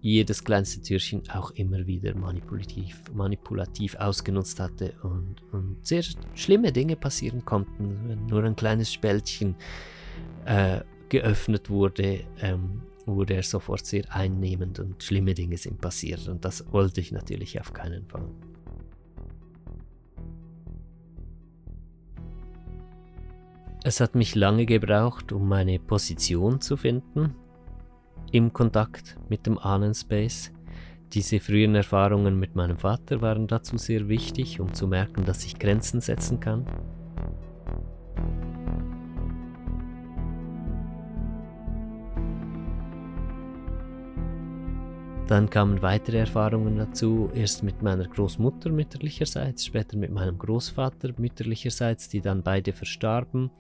jedes 0.01 0.45
kleinste 0.45 0.81
Türchen 0.81 1.23
auch 1.31 1.51
immer 1.53 1.87
wieder 1.87 2.17
manipulativ, 2.17 3.03
manipulativ 3.13 3.97
ausgenutzt 3.97 4.59
hatte 4.59 4.95
und, 5.03 5.37
und 5.53 5.77
sehr 5.87 6.03
schlimme 6.35 6.73
Dinge 6.73 6.97
passieren 6.97 7.45
konnten, 7.45 8.09
wenn 8.09 8.27
nur 8.27 8.45
ein 8.45 8.57
kleines 8.57 8.93
Spältchen 8.93 9.57
äh, 10.47 10.81
geöffnet 11.09 11.69
wurde, 11.69 12.25
ähm, 12.41 12.83
wurde 13.05 13.35
er 13.35 13.43
sofort 13.43 13.85
sehr 13.85 14.05
einnehmend 14.15 14.79
und 14.79 15.03
schlimme 15.03 15.35
Dinge 15.35 15.59
sind 15.59 15.81
passiert 15.81 16.29
und 16.29 16.45
das 16.45 16.73
wollte 16.73 17.01
ich 17.01 17.13
natürlich 17.13 17.61
auf 17.61 17.73
keinen 17.73 18.07
Fall. 18.07 18.29
Es 23.83 24.01
hat 24.01 24.15
mich 24.15 24.35
lange 24.35 24.67
gebraucht, 24.67 25.33
um 25.33 25.49
meine 25.49 25.79
Position 25.79 26.61
zu 26.61 26.77
finden 26.77 27.35
im 28.33 28.53
Kontakt 28.53 29.17
mit 29.29 29.47
dem 29.47 29.59
Ahnenspace. 29.59 30.53
Diese 31.13 31.41
frühen 31.41 31.75
Erfahrungen 31.75 32.39
mit 32.39 32.55
meinem 32.55 32.79
Vater 32.79 33.21
waren 33.21 33.49
dazu 33.49 33.77
sehr 33.79 34.09
wichtig, 34.09 34.61
um 34.61 34.73
zu 34.73 34.87
merken, 34.87 35.25
dass 35.25 35.45
ich 35.45 35.59
Grenzen 35.59 36.01
setzen 36.01 36.39
kann. 36.39 36.65
Dann 45.27 45.49
kamen 45.49 45.81
weitere 45.81 46.19
Erfahrungen 46.19 46.77
dazu, 46.77 47.31
erst 47.33 47.63
mit 47.63 47.83
meiner 47.83 48.09
Großmutter 48.09 48.71
mütterlicherseits, 48.71 49.65
später 49.65 49.97
mit 49.97 50.11
meinem 50.11 50.37
Großvater 50.37 51.11
mütterlicherseits, 51.19 52.09
die 52.09 52.21
dann 52.21 52.43
beide 52.43 52.73
verstarben 52.73 53.51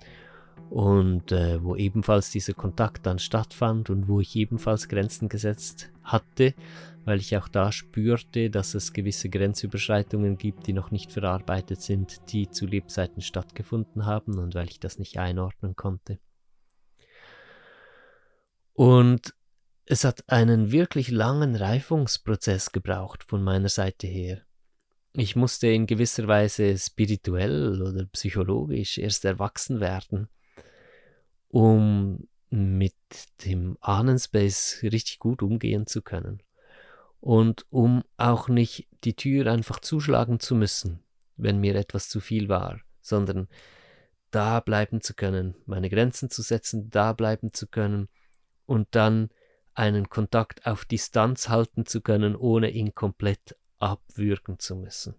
und 0.71 1.33
äh, 1.33 1.63
wo 1.63 1.75
ebenfalls 1.75 2.31
dieser 2.31 2.55
Kontakt 2.55 3.05
dann 3.05 3.19
stattfand 3.19 3.91
und 3.91 4.07
wo 4.09 4.21
ich 4.21 4.37
ebenfalls 4.37 4.89
Grenzen 4.89 5.29
gesetzt 5.29 5.91
hatte, 6.05 6.55
weil 7.05 7.19
ich 7.19 7.37
auch 7.37 7.49
da 7.49 7.73
spürte, 7.73 8.51
dass 8.51 8.75
es 8.75 8.93
gewisse 8.93 9.29
Grenzüberschreitungen 9.29 10.39
gibt, 10.39 10.69
die 10.69 10.73
noch 10.73 10.93
nicht 10.93 11.13
verarbeitet 11.13 11.83
sind, 11.83 12.33
die 12.33 12.49
zu 12.51 12.67
Lebzeiten 12.67 13.21
stattgefunden 13.21 14.07
haben 14.07 14.39
und 14.39 14.55
weil 14.55 14.69
ich 14.69 14.79
das 14.79 14.99
nicht 15.01 15.19
einordnen 15.19 15.75
konnte. 15.75 16.21
Und 18.73 19.35
es 19.87 20.05
hat 20.05 20.23
einen 20.29 20.71
wirklich 20.71 21.11
langen 21.11 21.57
Reifungsprozess 21.57 22.71
gebraucht 22.71 23.25
von 23.25 23.43
meiner 23.43 23.69
Seite 23.69 24.07
her. 24.07 24.43
Ich 25.15 25.35
musste 25.35 25.67
in 25.67 25.87
gewisser 25.87 26.29
Weise 26.29 26.79
spirituell 26.79 27.83
oder 27.83 28.05
psychologisch 28.13 28.99
erst 28.99 29.25
erwachsen 29.25 29.81
werden, 29.81 30.29
um 31.51 32.29
mit 32.49 32.95
dem 33.45 33.77
Ahnenspace 33.81 34.81
richtig 34.83 35.19
gut 35.19 35.43
umgehen 35.43 35.87
zu 35.87 36.03
können. 36.03 36.43
Und 37.21 37.67
um 37.71 38.03
auch 38.17 38.49
nicht 38.49 38.89
die 39.05 39.15
Tür 39.15 39.47
einfach 39.53 39.81
zuschlagen 39.81 40.41
zu 40.41 40.55
müssen, 40.55 41.03
wenn 41.37 41.59
mir 41.59 41.75
etwas 41.75 42.09
zu 42.09 42.21
viel 42.21 42.49
war, 42.49 42.81
sondern 43.01 43.49
da 44.31 44.61
bleiben 44.61 45.01
zu 45.01 45.15
können, 45.15 45.55
meine 45.67 45.91
Grenzen 45.91 46.31
zu 46.31 46.43
setzen, 46.43 46.89
da 46.91 47.13
bleiben 47.13 47.53
zu 47.53 47.67
können 47.67 48.09
und 48.65 48.89
dann 48.93 49.31
einen 49.75 50.09
Kontakt 50.09 50.67
auf 50.67 50.85
Distanz 50.85 51.49
halten 51.49 51.85
zu 51.85 52.01
können, 52.01 52.37
ohne 52.37 52.71
ihn 52.71 52.95
komplett 52.95 53.57
abwürgen 53.79 54.59
zu 54.59 54.77
müssen. 54.77 55.15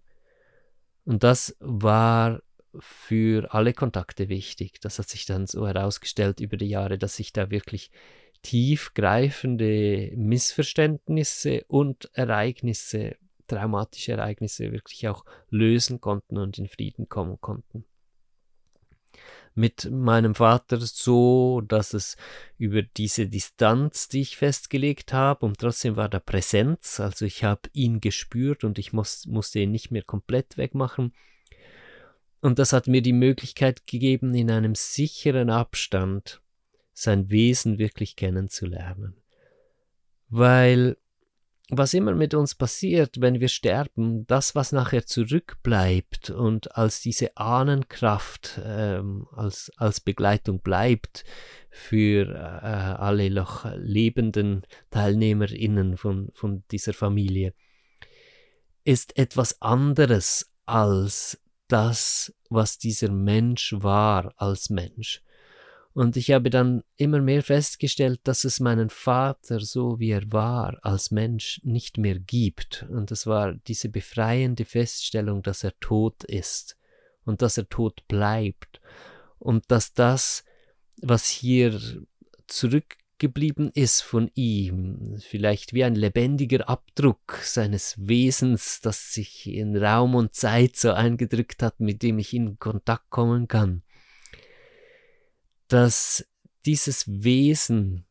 Und 1.04 1.22
das 1.22 1.56
war 1.60 2.40
für 2.78 3.52
alle 3.52 3.72
Kontakte 3.72 4.28
wichtig. 4.28 4.80
Das 4.80 4.98
hat 4.98 5.08
sich 5.08 5.26
dann 5.26 5.46
so 5.46 5.66
herausgestellt 5.66 6.40
über 6.40 6.56
die 6.56 6.68
Jahre, 6.68 6.98
dass 6.98 7.16
sich 7.16 7.32
da 7.32 7.50
wirklich 7.50 7.90
tiefgreifende 8.42 10.12
Missverständnisse 10.16 11.64
und 11.68 12.10
Ereignisse, 12.14 13.16
traumatische 13.46 14.12
Ereignisse 14.12 14.72
wirklich 14.72 15.08
auch 15.08 15.24
lösen 15.50 16.00
konnten 16.00 16.38
und 16.38 16.58
in 16.58 16.68
Frieden 16.68 17.08
kommen 17.08 17.40
konnten 17.40 17.84
mit 19.54 19.90
meinem 19.90 20.34
Vater 20.34 20.80
so, 20.80 21.60
dass 21.60 21.94
es 21.94 22.16
über 22.56 22.82
diese 22.82 23.28
Distanz, 23.28 24.08
die 24.08 24.22
ich 24.22 24.36
festgelegt 24.36 25.12
habe, 25.12 25.44
und 25.44 25.58
trotzdem 25.58 25.96
war 25.96 26.08
da 26.08 26.20
Präsenz, 26.20 27.00
also 27.00 27.24
ich 27.24 27.44
habe 27.44 27.68
ihn 27.72 28.00
gespürt 28.00 28.64
und 28.64 28.78
ich 28.78 28.92
muss, 28.92 29.26
musste 29.26 29.60
ihn 29.60 29.70
nicht 29.70 29.90
mehr 29.90 30.02
komplett 30.02 30.56
wegmachen. 30.56 31.14
Und 32.42 32.58
das 32.58 32.72
hat 32.72 32.88
mir 32.88 33.02
die 33.02 33.12
Möglichkeit 33.12 33.86
gegeben, 33.86 34.34
in 34.34 34.50
einem 34.50 34.74
sicheren 34.74 35.48
Abstand 35.48 36.42
sein 36.92 37.30
Wesen 37.30 37.78
wirklich 37.78 38.16
kennenzulernen. 38.16 39.16
Weil 40.28 40.96
was 41.70 41.94
immer 41.94 42.14
mit 42.14 42.34
uns 42.34 42.54
passiert, 42.54 43.20
wenn 43.20 43.40
wir 43.40 43.48
sterben, 43.48 44.26
das, 44.26 44.54
was 44.54 44.72
nachher 44.72 45.06
zurückbleibt 45.06 46.30
und 46.30 46.76
als 46.76 47.00
diese 47.00 47.36
Ahnenkraft 47.36 48.60
ähm, 48.62 49.26
als, 49.32 49.70
als 49.76 50.00
Begleitung 50.00 50.60
bleibt 50.60 51.24
für 51.70 52.28
äh, 52.28 52.66
alle 52.66 53.30
noch 53.30 53.64
lebenden 53.76 54.66
TeilnehmerInnen 54.90 55.96
von, 55.96 56.30
von 56.34 56.64
dieser 56.72 56.92
Familie, 56.92 57.54
ist 58.84 59.16
etwas 59.16 59.62
anderes 59.62 60.50
als 60.66 61.41
das, 61.72 62.34
was 62.50 62.78
dieser 62.78 63.10
Mensch 63.10 63.74
war 63.78 64.34
als 64.36 64.68
Mensch. 64.68 65.22
Und 65.94 66.16
ich 66.16 66.30
habe 66.30 66.48
dann 66.48 66.82
immer 66.96 67.20
mehr 67.20 67.42
festgestellt, 67.42 68.20
dass 68.24 68.44
es 68.44 68.60
meinen 68.60 68.88
Vater, 68.88 69.60
so 69.60 69.98
wie 69.98 70.10
er 70.10 70.32
war, 70.32 70.78
als 70.82 71.10
Mensch 71.10 71.60
nicht 71.64 71.98
mehr 71.98 72.18
gibt. 72.18 72.86
Und 72.90 73.10
es 73.10 73.26
war 73.26 73.54
diese 73.54 73.88
befreiende 73.90 74.64
Feststellung, 74.64 75.42
dass 75.42 75.64
er 75.64 75.78
tot 75.80 76.24
ist 76.24 76.78
und 77.24 77.42
dass 77.42 77.58
er 77.58 77.68
tot 77.68 78.06
bleibt. 78.08 78.80
Und 79.38 79.70
dass 79.70 79.92
das, 79.92 80.44
was 81.02 81.26
hier 81.26 81.78
zurückgeblieben 83.22 83.70
ist 83.74 84.02
von 84.02 84.30
ihm, 84.34 85.16
vielleicht 85.20 85.72
wie 85.72 85.84
ein 85.84 85.94
lebendiger 85.94 86.68
Abdruck 86.68 87.38
seines 87.42 87.94
Wesens, 87.96 88.80
das 88.80 89.12
sich 89.12 89.46
in 89.46 89.76
Raum 89.76 90.16
und 90.16 90.34
Zeit 90.34 90.76
so 90.76 90.92
eingedrückt 90.92 91.62
hat, 91.62 91.78
mit 91.78 92.02
dem 92.02 92.18
ich 92.18 92.34
in 92.34 92.58
Kontakt 92.58 93.10
kommen 93.10 93.46
kann. 93.46 93.82
Dass 95.68 96.26
dieses 96.66 97.04
Wesen, 97.06 98.06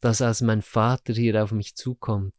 das 0.00 0.22
als 0.22 0.40
mein 0.40 0.62
Vater 0.62 1.14
hier 1.14 1.42
auf 1.42 1.50
mich 1.50 1.74
zukommt, 1.74 2.34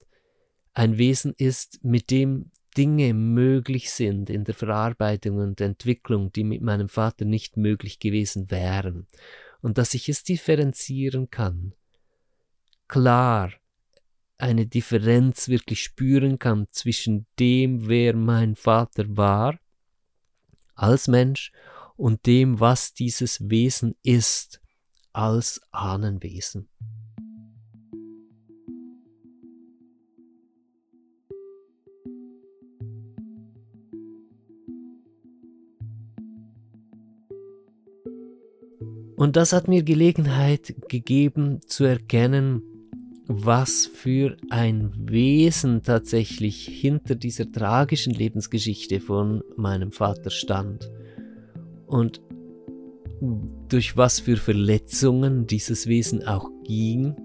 ein 0.73 0.97
Wesen 0.97 1.33
ist, 1.37 1.83
mit 1.83 2.11
dem 2.11 2.51
Dinge 2.77 3.13
möglich 3.13 3.91
sind 3.91 4.29
in 4.29 4.45
der 4.45 4.55
Verarbeitung 4.55 5.37
und 5.37 5.59
Entwicklung, 5.59 6.31
die 6.31 6.45
mit 6.45 6.61
meinem 6.61 6.87
Vater 6.87 7.25
nicht 7.25 7.57
möglich 7.57 7.99
gewesen 7.99 8.51
wären, 8.51 9.05
und 9.61 9.77
dass 9.77 9.93
ich 9.93 10.07
es 10.07 10.23
differenzieren 10.23 11.29
kann. 11.29 11.73
Klar, 12.87 13.51
eine 14.37 14.67
Differenz 14.67 15.47
wirklich 15.47 15.83
spüren 15.83 16.37
kann 16.39 16.67
zwischen 16.69 17.25
dem, 17.39 17.87
wer 17.87 18.15
mein 18.15 18.55
Vater 18.55 19.05
war 19.17 19.57
als 20.75 21.07
Mensch 21.07 21.51
und 21.95 22.25
dem, 22.25 22.59
was 22.59 22.93
dieses 22.93 23.49
Wesen 23.49 23.95
ist 24.03 24.61
als 25.13 25.61
Ahnenwesen. 25.71 26.69
Und 39.15 39.37
das 39.37 39.53
hat 39.53 39.69
mir 39.69 39.81
Gelegenheit 39.81 40.75
gegeben 40.89 41.61
zu 41.65 41.85
erkennen, 41.85 42.74
was 43.27 43.87
für 43.87 44.37
ein 44.49 44.91
Wesen 44.97 45.81
tatsächlich 45.81 46.67
hinter 46.67 47.15
dieser 47.15 47.51
tragischen 47.51 48.13
Lebensgeschichte 48.13 48.99
von 48.99 49.43
meinem 49.55 49.91
Vater 49.91 50.29
stand 50.29 50.89
und 51.87 52.21
durch 53.69 53.97
was 53.97 54.19
für 54.19 54.37
Verletzungen 54.37 55.47
dieses 55.47 55.87
Wesen 55.87 56.27
auch 56.27 56.49
ging. 56.63 57.15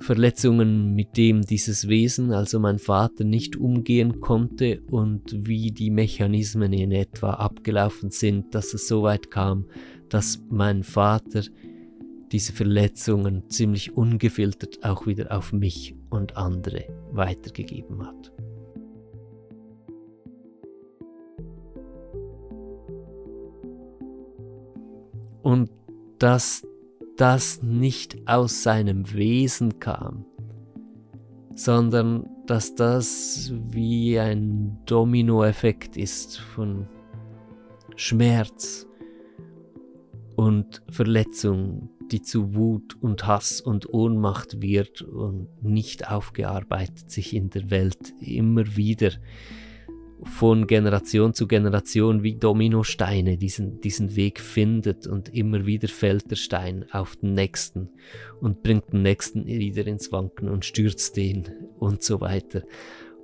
Verletzungen, 0.00 0.94
mit 0.94 1.16
dem 1.16 1.42
dieses 1.42 1.88
Wesen, 1.88 2.32
also 2.32 2.60
mein 2.60 2.78
Vater, 2.78 3.24
nicht 3.24 3.56
umgehen 3.56 4.20
konnte 4.20 4.80
und 4.90 5.46
wie 5.46 5.72
die 5.72 5.90
Mechanismen 5.90 6.72
in 6.72 6.92
etwa 6.92 7.34
abgelaufen 7.34 8.10
sind, 8.10 8.54
dass 8.54 8.74
es 8.74 8.86
so 8.86 9.02
weit 9.02 9.30
kam, 9.30 9.66
dass 10.08 10.40
mein 10.50 10.84
Vater 10.84 11.42
diese 12.32 12.52
Verletzungen 12.52 13.48
ziemlich 13.50 13.96
ungefiltert 13.96 14.84
auch 14.84 15.06
wieder 15.06 15.36
auf 15.36 15.52
mich 15.52 15.94
und 16.10 16.36
andere 16.36 16.84
weitergegeben 17.12 18.06
hat. 18.06 18.32
und 25.48 25.70
dass 26.18 26.66
das 27.16 27.62
nicht 27.62 28.28
aus 28.28 28.62
seinem 28.62 29.10
Wesen 29.14 29.80
kam, 29.80 30.26
sondern 31.54 32.28
dass 32.46 32.74
das 32.74 33.50
wie 33.70 34.18
ein 34.18 34.78
Dominoeffekt 34.84 35.96
ist 35.96 36.38
von 36.38 36.86
Schmerz 37.96 38.86
und 40.36 40.82
Verletzung, 40.90 41.88
die 42.12 42.22
zu 42.22 42.54
Wut 42.54 42.96
und 43.00 43.26
Hass 43.26 43.60
und 43.60 43.92
Ohnmacht 43.92 44.60
wird 44.60 45.02
und 45.02 45.48
nicht 45.62 46.10
aufgearbeitet 46.10 47.10
sich 47.10 47.34
in 47.34 47.50
der 47.50 47.70
Welt 47.70 48.14
immer 48.20 48.76
wieder 48.76 49.12
von 50.24 50.66
Generation 50.66 51.32
zu 51.32 51.46
Generation 51.46 52.22
wie 52.22 52.34
Dominosteine 52.34 53.36
diesen, 53.36 53.80
diesen 53.80 54.16
Weg 54.16 54.40
findet 54.40 55.06
und 55.06 55.32
immer 55.34 55.64
wieder 55.64 55.88
fällt 55.88 56.30
der 56.30 56.36
Stein 56.36 56.86
auf 56.90 57.16
den 57.16 57.34
nächsten 57.34 57.90
und 58.40 58.62
bringt 58.62 58.92
den 58.92 59.02
nächsten 59.02 59.46
wieder 59.46 59.86
ins 59.86 60.10
Wanken 60.10 60.48
und 60.48 60.64
stürzt 60.64 61.16
den 61.16 61.44
und 61.78 62.02
so 62.02 62.20
weiter. 62.20 62.62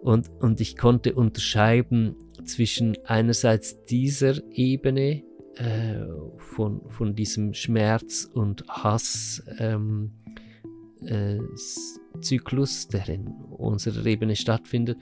Und, 0.02 0.30
und 0.40 0.60
ich 0.60 0.76
konnte 0.76 1.14
unterscheiden 1.14 2.14
zwischen 2.44 2.96
einerseits 3.04 3.84
dieser 3.84 4.42
Ebene 4.52 5.24
von, 6.38 6.82
von 6.90 7.14
diesem 7.14 7.54
Schmerz 7.54 8.28
und 8.32 8.64
Hass, 8.68 9.42
ähm, 9.58 10.12
äh, 11.04 11.38
der 12.88 13.08
in 13.08 13.26
unserer 13.50 14.04
Ebene 14.06 14.36
stattfindet, 14.36 14.98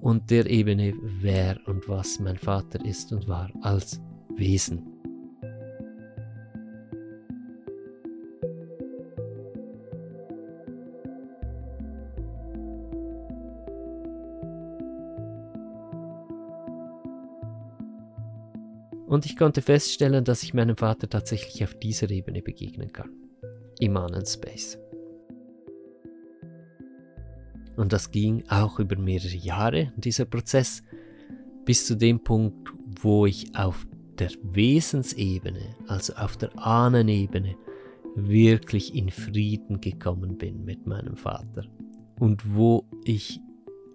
und 0.00 0.30
der 0.30 0.50
Ebene, 0.50 0.94
wer 1.20 1.58
und 1.66 1.88
was 1.88 2.18
mein 2.18 2.36
Vater 2.36 2.84
ist 2.84 3.12
und 3.12 3.28
war 3.28 3.50
als 3.62 4.00
Wesen. 4.36 4.82
Und 19.12 19.26
ich 19.26 19.36
konnte 19.36 19.60
feststellen, 19.60 20.24
dass 20.24 20.42
ich 20.42 20.54
meinem 20.54 20.74
Vater 20.74 21.06
tatsächlich 21.06 21.62
auf 21.62 21.74
dieser 21.74 22.08
Ebene 22.08 22.40
begegnen 22.40 22.94
kann. 22.94 23.10
Im 23.78 23.94
Space. 24.24 24.78
Und 27.76 27.92
das 27.92 28.10
ging 28.10 28.42
auch 28.48 28.78
über 28.78 28.96
mehrere 28.96 29.36
Jahre, 29.36 29.92
dieser 29.98 30.24
Prozess, 30.24 30.82
bis 31.66 31.86
zu 31.86 31.94
dem 31.94 32.24
Punkt, 32.24 32.72
wo 33.02 33.26
ich 33.26 33.54
auf 33.54 33.86
der 34.18 34.30
Wesensebene, 34.44 35.76
also 35.88 36.14
auf 36.14 36.38
der 36.38 36.58
Ahnenebene, 36.58 37.54
wirklich 38.16 38.94
in 38.94 39.10
Frieden 39.10 39.82
gekommen 39.82 40.38
bin 40.38 40.64
mit 40.64 40.86
meinem 40.86 41.16
Vater. 41.16 41.66
Und 42.18 42.56
wo 42.56 42.86
ich 43.04 43.40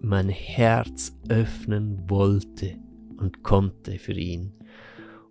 mein 0.00 0.28
Herz 0.28 1.18
öffnen 1.28 2.08
wollte 2.08 2.76
und 3.16 3.42
konnte 3.42 3.98
für 3.98 4.12
ihn 4.12 4.52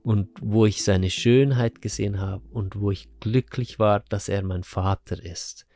und 0.08 0.30
wo 0.40 0.66
ich 0.66 0.86
seine 0.86 1.10
Schönheit 1.10 1.82
gesehen 1.82 2.22
habe 2.22 2.48
und 2.52 2.80
wo 2.80 2.92
ich 2.92 3.10
glücklich 3.20 3.78
war, 3.78 4.00
dass 4.08 4.30
er 4.30 4.42
mein 4.42 4.64
Vater 4.64 5.22
ist. 5.22 5.68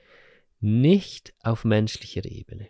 Nicht 0.62 1.34
auf 1.42 1.66
menschlicher 1.66 2.24
Ebene, 2.24 2.70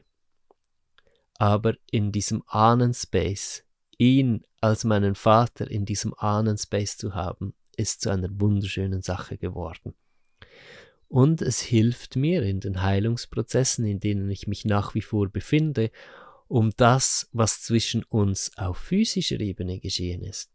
aber 1.37 1.75
in 1.91 2.11
diesem 2.11 2.41
Ahnenspace, 2.47 3.63
ihn 3.99 4.43
als 4.59 4.85
meinen 4.85 5.13
Vater 5.13 5.69
in 5.69 5.85
diesem 5.85 6.15
Ahnenspace 6.17 6.97
zu 6.97 7.13
haben, 7.13 7.53
ist 7.77 8.01
zu 8.01 8.09
einer 8.09 8.29
wunderschönen 8.41 9.03
Sache 9.03 9.37
geworden. 9.37 9.93
Und 11.09 11.43
es 11.43 11.61
hilft 11.61 12.15
mir 12.15 12.41
in 12.41 12.59
den 12.59 12.81
Heilungsprozessen, 12.81 13.85
in 13.85 13.99
denen 13.99 14.31
ich 14.31 14.47
mich 14.47 14.65
nach 14.65 14.95
wie 14.95 15.01
vor 15.01 15.29
befinde, 15.29 15.91
um 16.47 16.71
das, 16.75 17.29
was 17.33 17.61
zwischen 17.61 18.01
uns 18.03 18.51
auf 18.57 18.79
physischer 18.79 19.39
Ebene 19.39 19.79
geschehen 19.79 20.23
ist, 20.23 20.50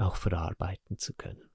auch 0.00 0.16
verarbeiten 0.16 0.98
zu 0.98 1.14
können. 1.14 1.50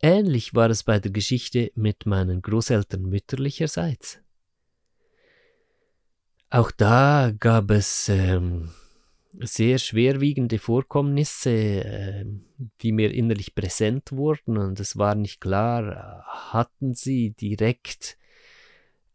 Ähnlich 0.00 0.54
war 0.54 0.68
es 0.68 0.82
bei 0.82 0.98
der 0.98 1.10
Geschichte 1.10 1.72
mit 1.74 2.04
meinen 2.04 2.42
Großeltern 2.42 3.02
mütterlicherseits. 3.02 4.20
Auch 6.50 6.70
da 6.70 7.32
gab 7.38 7.70
es 7.70 8.08
ähm, 8.08 8.70
sehr 9.40 9.78
schwerwiegende 9.78 10.58
Vorkommnisse, 10.58 11.50
äh, 11.50 12.24
die 12.82 12.92
mir 12.92 13.12
innerlich 13.12 13.54
präsent 13.54 14.12
wurden 14.12 14.58
und 14.58 14.78
es 14.78 14.96
war 14.96 15.14
nicht 15.14 15.40
klar, 15.40 16.24
hatten 16.26 16.94
sie 16.94 17.30
direkt 17.30 18.18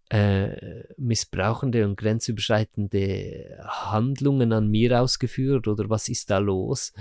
äh, 0.10 0.84
missbrauchende 0.98 1.86
und 1.86 1.95
grenzüberschreitende 1.98 3.60
Handlungen 3.63 4.52
an 4.54 4.69
mir 4.69 5.02
ausgeführt 5.02 5.67
oder 5.67 5.89
was 5.89 6.10
ist 6.10 6.30
da 6.30 6.39
los? 6.39 6.93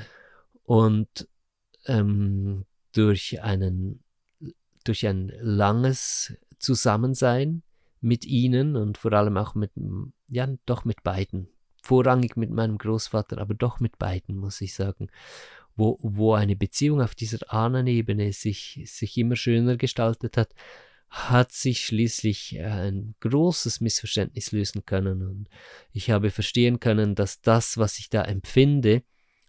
Und 0.63 1.29
ähm, 1.87 2.67
durch, 2.93 3.43
einen, 3.43 4.03
durch 4.85 5.07
ein 5.07 5.33
langes 5.41 6.37
Zusammensein 6.59 7.63
mit 8.01 8.27
ihnen 8.27 8.77
und 8.77 8.99
vor 8.99 9.13
allem 9.15 9.37
auch 9.37 9.55
mit, 9.55 9.73
ja, 10.29 10.47
doch 10.67 10.85
mit 10.85 11.03
beiden, 11.03 11.49
vorrangig 11.83 12.37
mit 12.37 12.51
meinem 12.51 12.79
Großvater, 12.79 13.39
aber 13.39 13.55
doch 13.55 13.81
mit 13.81 13.99
beiden, 13.99 14.37
muss 14.37 14.61
ich 14.61 14.75
sagen, 14.75 15.09
wo, 15.75 15.99
wo 16.03 16.35
eine 16.35 16.57
Beziehung 16.57 17.01
auf 17.01 17.15
dieser 17.15 17.53
Ahnenebene 17.53 18.33
sich, 18.33 18.83
sich 18.85 19.17
immer 19.17 19.37
schöner 19.37 19.77
gestaltet 19.77 20.37
hat, 20.37 20.53
hat 21.11 21.53
sich 21.53 21.85
schließlich 21.87 22.57
äh, 22.57 22.65
ein 22.65 23.15
großes 23.21 23.81
Missverständnis 23.81 24.53
lösen 24.53 24.85
können. 24.85 25.23
Und 25.23 25.49
ich 25.93 26.11
habe 26.11 26.31
verstehen 26.31 26.81
können, 26.81 27.15
dass 27.15 27.41
das, 27.41 27.79
was 27.79 27.99
ich 27.99 28.11
da 28.11 28.23
empfinde, 28.23 29.03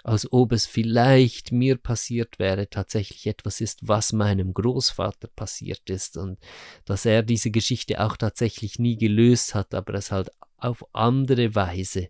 als 0.04 0.32
ob 0.32 0.54
es 0.54 0.66
vielleicht 0.66 1.52
mir 1.52 1.76
passiert 1.76 2.40
wäre, 2.40 2.70
tatsächlich 2.70 3.28
etwas 3.28 3.60
ist, 3.60 3.88
was 3.88 4.14
meinem 4.14 4.54
Großvater 4.54 5.28
passiert 5.28 5.90
ist. 5.90 6.16
Und 6.16 6.40
dass 6.86 7.06
er 7.06 7.24
diese 7.24 7.52
Geschichte 7.52 8.04
auch 8.04 8.16
tatsächlich 8.16 8.80
nie 8.80 8.98
gelöst 8.98 9.56
hat, 9.56 9.74
aber 9.74 9.94
es 9.96 10.12
halt 10.12 10.30
auf 10.58 10.86
andere 10.94 11.56
Weise 11.56 12.10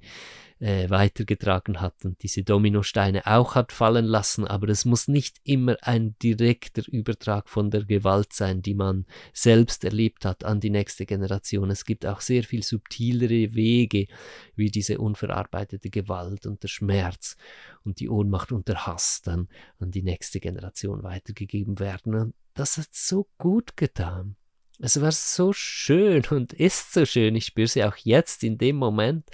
äh, 0.59 0.89
weitergetragen 0.89 1.79
hat 1.79 2.03
und 2.03 2.21
diese 2.21 2.43
Dominosteine 2.43 3.25
auch 3.25 3.55
hat 3.55 3.71
fallen 3.71 4.05
lassen, 4.05 4.45
aber 4.45 4.69
es 4.69 4.85
muss 4.85 5.07
nicht 5.07 5.37
immer 5.43 5.77
ein 5.81 6.15
direkter 6.21 6.83
Übertrag 6.87 7.49
von 7.49 7.71
der 7.71 7.85
Gewalt 7.85 8.33
sein, 8.33 8.61
die 8.61 8.73
man 8.73 9.05
selbst 9.33 9.85
erlebt 9.85 10.25
hat, 10.25 10.43
an 10.43 10.59
die 10.59 10.69
nächste 10.69 11.05
Generation. 11.05 11.71
Es 11.71 11.85
gibt 11.85 12.05
auch 12.05 12.21
sehr 12.21 12.43
viel 12.43 12.63
subtilere 12.63 13.55
Wege, 13.55 14.07
wie 14.55 14.69
diese 14.69 14.97
unverarbeitete 14.97 15.89
Gewalt 15.89 16.45
und 16.45 16.61
der 16.63 16.67
Schmerz 16.67 17.37
und 17.83 17.99
die 17.99 18.09
Ohnmacht 18.09 18.51
und 18.51 18.67
der 18.67 18.85
Hass 18.85 19.21
dann 19.23 19.47
an 19.79 19.91
die 19.91 20.03
nächste 20.03 20.39
Generation 20.39 21.03
weitergegeben 21.03 21.79
werden. 21.79 22.15
Und 22.15 22.33
das 22.53 22.77
hat 22.77 22.89
so 22.91 23.27
gut 23.37 23.77
getan. 23.77 24.35
Es 24.81 25.01
war 25.01 25.11
so 25.11 25.51
schön 25.51 26.23
und 26.29 26.53
ist 26.53 26.93
so 26.93 27.05
schön. 27.05 27.35
Ich 27.35 27.45
spüre 27.45 27.67
sie 27.67 27.83
auch 27.83 27.97
jetzt 27.97 28.45
in 28.45 28.57
dem 28.57 28.77
Moment, 28.77 29.29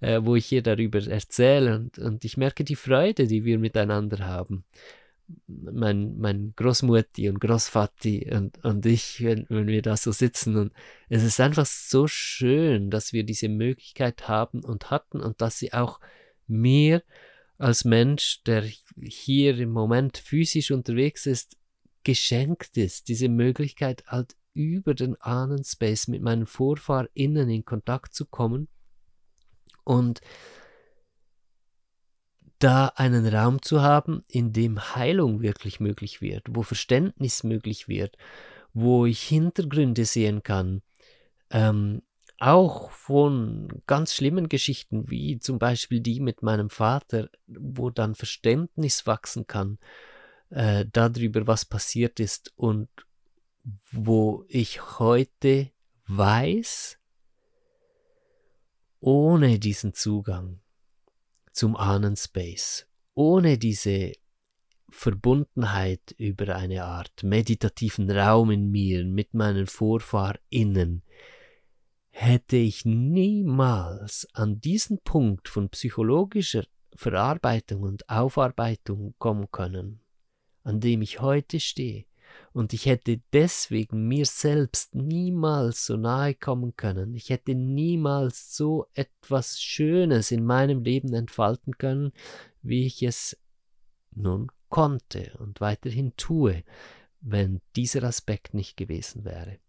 äh, 0.00 0.20
wo 0.22 0.36
ich 0.36 0.46
hier 0.46 0.62
darüber 0.62 1.04
erzähle 1.06 1.76
und, 1.76 1.98
und 1.98 2.24
ich 2.24 2.36
merke 2.36 2.64
die 2.64 2.76
Freude, 2.76 3.26
die 3.26 3.44
wir 3.44 3.58
miteinander 3.58 4.26
haben. 4.26 4.64
Mein, 5.46 6.16
mein 6.16 6.54
Großmutti 6.56 7.28
und 7.28 7.40
Großvati 7.40 8.30
und, 8.32 8.64
und 8.64 8.86
ich, 8.86 9.22
wenn, 9.22 9.44
wenn 9.50 9.66
wir 9.66 9.82
da 9.82 9.96
so 9.96 10.10
sitzen. 10.10 10.56
Und 10.56 10.72
es 11.10 11.22
ist 11.22 11.38
einfach 11.38 11.66
so 11.66 12.06
schön, 12.06 12.90
dass 12.90 13.12
wir 13.12 13.24
diese 13.24 13.50
Möglichkeit 13.50 14.26
haben 14.26 14.64
und 14.64 14.90
hatten 14.90 15.20
und 15.20 15.42
dass 15.42 15.58
sie 15.58 15.74
auch 15.74 16.00
mir 16.46 17.02
als 17.58 17.84
Mensch, 17.84 18.42
der 18.44 18.64
hier 19.02 19.58
im 19.58 19.70
Moment 19.70 20.16
physisch 20.16 20.70
unterwegs 20.70 21.26
ist, 21.26 21.58
geschenkt 22.04 22.78
ist, 22.78 23.08
diese 23.08 23.28
Möglichkeit 23.28 24.04
halt 24.06 24.34
über 24.54 24.94
den 24.94 25.20
Ahnenspace 25.20 26.08
mit 26.08 26.22
meinen 26.22 26.46
VorfahrInnen 26.46 27.50
in 27.50 27.66
Kontakt 27.66 28.14
zu 28.14 28.24
kommen 28.24 28.68
und 29.88 30.20
da 32.58 32.88
einen 32.96 33.26
Raum 33.26 33.62
zu 33.62 33.80
haben, 33.80 34.24
in 34.28 34.52
dem 34.52 34.94
Heilung 34.94 35.40
wirklich 35.40 35.80
möglich 35.80 36.20
wird, 36.20 36.44
wo 36.50 36.62
Verständnis 36.62 37.42
möglich 37.42 37.88
wird, 37.88 38.16
wo 38.74 39.06
ich 39.06 39.22
Hintergründe 39.22 40.04
sehen 40.04 40.42
kann, 40.42 40.82
ähm, 41.50 42.02
auch 42.38 42.90
von 42.90 43.68
ganz 43.86 44.14
schlimmen 44.14 44.48
Geschichten, 44.48 45.10
wie 45.10 45.38
zum 45.38 45.58
Beispiel 45.58 46.00
die 46.00 46.20
mit 46.20 46.42
meinem 46.42 46.68
Vater, 46.68 47.30
wo 47.46 47.88
dann 47.88 48.14
Verständnis 48.14 49.06
wachsen 49.06 49.46
kann 49.46 49.78
äh, 50.50 50.84
darüber, 50.92 51.46
was 51.46 51.64
passiert 51.64 52.20
ist 52.20 52.52
und 52.56 52.88
wo 53.90 54.44
ich 54.48 54.98
heute 54.98 55.70
weiß, 56.06 56.97
ohne 59.00 59.58
diesen 59.58 59.94
Zugang 59.94 60.60
zum 61.52 61.76
Ahnenspace, 61.76 62.86
ohne 63.14 63.58
diese 63.58 64.12
Verbundenheit 64.90 66.14
über 66.16 66.56
eine 66.56 66.84
Art 66.84 67.22
meditativen 67.22 68.10
Raum 68.10 68.50
in 68.50 68.70
mir 68.70 69.04
mit 69.04 69.34
meinen 69.34 69.66
VorfahrInnen, 69.66 71.02
hätte 72.10 72.56
ich 72.56 72.84
niemals 72.84 74.26
an 74.32 74.60
diesen 74.60 74.98
Punkt 75.00 75.48
von 75.48 75.68
psychologischer 75.68 76.64
Verarbeitung 76.94 77.82
und 77.82 78.08
Aufarbeitung 78.08 79.14
kommen 79.18 79.50
können, 79.52 80.00
an 80.64 80.80
dem 80.80 81.02
ich 81.02 81.20
heute 81.20 81.60
stehe 81.60 82.07
und 82.58 82.72
ich 82.72 82.86
hätte 82.86 83.20
deswegen 83.32 84.08
mir 84.08 84.26
selbst 84.26 84.96
niemals 84.96 85.86
so 85.86 85.96
nahe 85.96 86.34
kommen 86.34 86.74
können. 86.74 87.14
Ich 87.14 87.30
hätte 87.30 87.54
niemals 87.54 88.56
so 88.56 88.88
etwas 88.94 89.62
Schönes 89.62 90.32
in 90.32 90.44
meinem 90.44 90.82
Leben 90.82 91.14
entfalten 91.14 91.78
können, 91.78 92.10
wie 92.62 92.84
ich 92.84 93.04
es 93.04 93.38
nun 94.10 94.50
konnte 94.70 95.36
und 95.38 95.60
weiterhin 95.60 96.16
tue, 96.16 96.64
wenn 97.20 97.60
dieser 97.76 98.02
Aspekt 98.02 98.54
nicht 98.54 98.76
gewesen 98.76 99.24
wäre. 99.24 99.60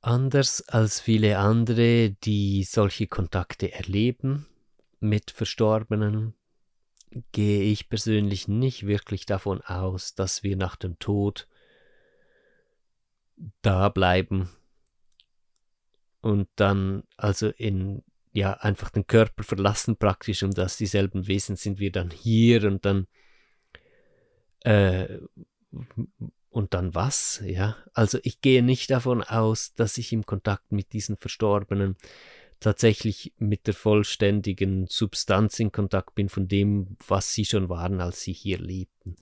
Anders 0.00 0.62
als 0.68 1.00
viele 1.00 1.38
andere, 1.38 2.10
die 2.22 2.62
solche 2.62 3.08
Kontakte 3.08 3.72
erleben 3.72 4.46
mit 5.00 5.32
Verstorbenen, 5.32 6.34
gehe 7.32 7.62
ich 7.62 7.88
persönlich 7.88 8.48
nicht 8.48 8.86
wirklich 8.86 9.26
davon 9.26 9.62
aus, 9.62 10.14
dass 10.14 10.42
wir 10.42 10.56
nach 10.56 10.76
dem 10.76 10.98
Tod 10.98 11.48
da 13.62 13.88
bleiben 13.88 14.50
und 16.20 16.48
dann 16.56 17.04
also 17.16 17.48
in 17.48 18.02
ja 18.32 18.52
einfach 18.54 18.90
den 18.90 19.06
Körper 19.06 19.42
verlassen 19.42 19.96
praktisch 19.96 20.42
und 20.42 20.56
dass 20.58 20.76
dieselben 20.76 21.26
Wesen 21.26 21.56
sind 21.56 21.78
wir 21.78 21.92
dann 21.92 22.10
hier 22.10 22.64
und 22.64 22.84
dann 22.84 23.06
äh, 24.60 25.18
und 26.50 26.74
dann 26.74 26.94
was, 26.94 27.42
ja? 27.44 27.76
Also 27.92 28.18
ich 28.22 28.40
gehe 28.40 28.62
nicht 28.62 28.90
davon 28.90 29.22
aus, 29.22 29.74
dass 29.74 29.98
ich 29.98 30.12
im 30.12 30.24
Kontakt 30.24 30.72
mit 30.72 30.92
diesen 30.92 31.16
Verstorbenen 31.16 31.96
tatsächlich 32.60 33.32
mit 33.38 33.66
der 33.66 33.74
vollständigen 33.74 34.86
Substanz 34.88 35.60
in 35.60 35.72
Kontakt 35.72 36.14
bin 36.14 36.28
von 36.28 36.48
dem, 36.48 36.96
was 37.06 37.32
sie 37.32 37.44
schon 37.44 37.68
waren, 37.68 38.00
als 38.00 38.22
sie 38.22 38.32
hier 38.32 38.58
lebten. 38.58 39.16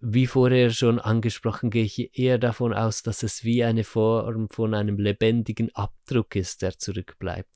Wie 0.00 0.26
vorher 0.26 0.70
schon 0.70 0.98
angesprochen, 0.98 1.70
gehe 1.70 1.84
ich 1.84 2.18
eher 2.18 2.38
davon 2.38 2.74
aus, 2.74 3.02
dass 3.02 3.22
es 3.22 3.42
wie 3.42 3.64
eine 3.64 3.84
Form 3.84 4.48
von 4.50 4.74
einem 4.74 4.98
lebendigen 4.98 5.74
Abdruck 5.74 6.36
ist, 6.36 6.62
der 6.62 6.78
zurückbleibt. 6.78 7.48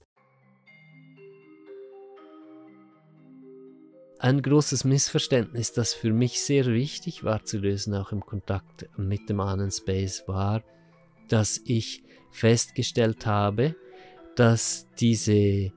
Ein 4.18 4.40
großes 4.40 4.84
Missverständnis, 4.84 5.72
das 5.72 5.94
für 5.94 6.12
mich 6.12 6.40
sehr 6.40 6.66
wichtig 6.66 7.24
war 7.24 7.44
zu 7.44 7.58
lösen, 7.58 7.94
auch 7.94 8.12
im 8.12 8.24
Kontakt 8.24 8.88
mit 8.96 9.28
dem 9.28 9.40
Ahnenspace, 9.40 10.28
war, 10.28 10.62
dass 11.28 11.60
ich 11.64 12.04
festgestellt 12.30 13.26
habe, 13.26 13.74
dass 14.36 14.86
diese 14.98 15.72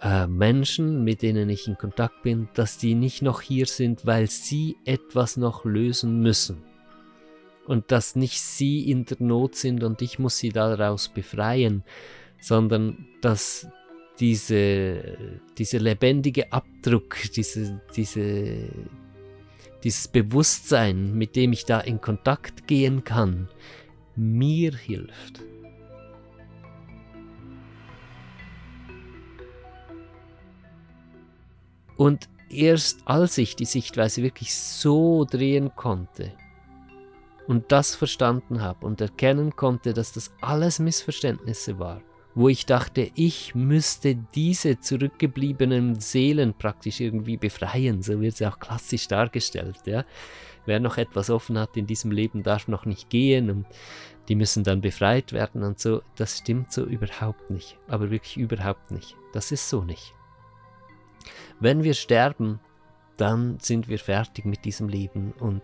äh, 0.00 0.26
Menschen, 0.26 1.04
mit 1.04 1.22
denen 1.22 1.48
ich 1.48 1.66
in 1.68 1.76
Kontakt 1.76 2.22
bin, 2.22 2.48
dass 2.54 2.78
die 2.78 2.94
nicht 2.94 3.22
noch 3.22 3.40
hier 3.40 3.66
sind, 3.66 4.06
weil 4.06 4.28
sie 4.28 4.76
etwas 4.84 5.36
noch 5.36 5.64
lösen 5.64 6.20
müssen. 6.20 6.62
Und 7.66 7.90
dass 7.90 8.14
nicht 8.14 8.40
sie 8.40 8.90
in 8.90 9.04
der 9.06 9.16
Not 9.20 9.56
sind 9.56 9.82
und 9.82 10.00
ich 10.02 10.18
muss 10.18 10.38
sie 10.38 10.50
daraus 10.50 11.08
befreien, 11.08 11.82
sondern 12.40 13.08
dass 13.22 13.66
diese, 14.20 15.18
diese 15.58 15.78
lebendige 15.78 16.52
Abdruck, 16.52 17.16
diese, 17.34 17.80
diese, 17.96 18.68
dieses 19.82 20.08
Bewusstsein, 20.08 21.14
mit 21.14 21.34
dem 21.36 21.52
ich 21.52 21.64
da 21.64 21.80
in 21.80 22.00
Kontakt 22.00 22.66
gehen 22.66 23.02
kann, 23.02 23.48
mir 24.14 24.74
hilft. 24.74 25.42
Und 31.96 32.28
erst 32.50 33.00
als 33.06 33.38
ich 33.38 33.56
die 33.56 33.64
Sichtweise 33.64 34.22
wirklich 34.22 34.54
so 34.54 35.24
drehen 35.24 35.74
konnte 35.74 36.32
und 37.46 37.70
das 37.72 37.94
verstanden 37.94 38.60
habe 38.60 38.86
und 38.86 39.00
erkennen 39.00 39.54
konnte, 39.54 39.92
dass 39.92 40.12
das 40.12 40.32
alles 40.40 40.78
Missverständnisse 40.78 41.78
war, 41.78 42.02
wo 42.34 42.48
ich 42.48 42.66
dachte, 42.66 43.10
ich 43.14 43.54
müsste 43.54 44.14
diese 44.34 44.78
zurückgebliebenen 44.78 45.98
Seelen 46.00 46.54
praktisch 46.54 47.00
irgendwie 47.00 47.38
befreien. 47.38 48.02
So 48.02 48.20
wird 48.20 48.36
sie 48.36 48.46
auch 48.46 48.58
klassisch 48.58 49.08
dargestellt. 49.08 49.78
Ja? 49.86 50.04
Wer 50.66 50.80
noch 50.80 50.98
etwas 50.98 51.30
offen 51.30 51.58
hat 51.58 51.76
in 51.76 51.86
diesem 51.86 52.10
Leben, 52.10 52.42
darf 52.42 52.68
noch 52.68 52.84
nicht 52.84 53.08
gehen 53.08 53.48
und 53.50 53.66
die 54.28 54.34
müssen 54.34 54.64
dann 54.64 54.80
befreit 54.80 55.32
werden 55.32 55.62
und 55.62 55.78
so. 55.78 56.02
Das 56.16 56.38
stimmt 56.38 56.72
so 56.72 56.84
überhaupt 56.84 57.48
nicht. 57.48 57.78
Aber 57.86 58.10
wirklich 58.10 58.36
überhaupt 58.36 58.90
nicht. 58.90 59.16
Das 59.32 59.52
ist 59.52 59.70
so 59.70 59.82
nicht. 59.82 60.15
Wenn 61.60 61.82
wir 61.82 61.94
sterben, 61.94 62.60
dann 63.16 63.58
sind 63.60 63.88
wir 63.88 63.98
fertig 63.98 64.44
mit 64.44 64.64
diesem 64.64 64.88
Leben 64.88 65.32
und 65.38 65.62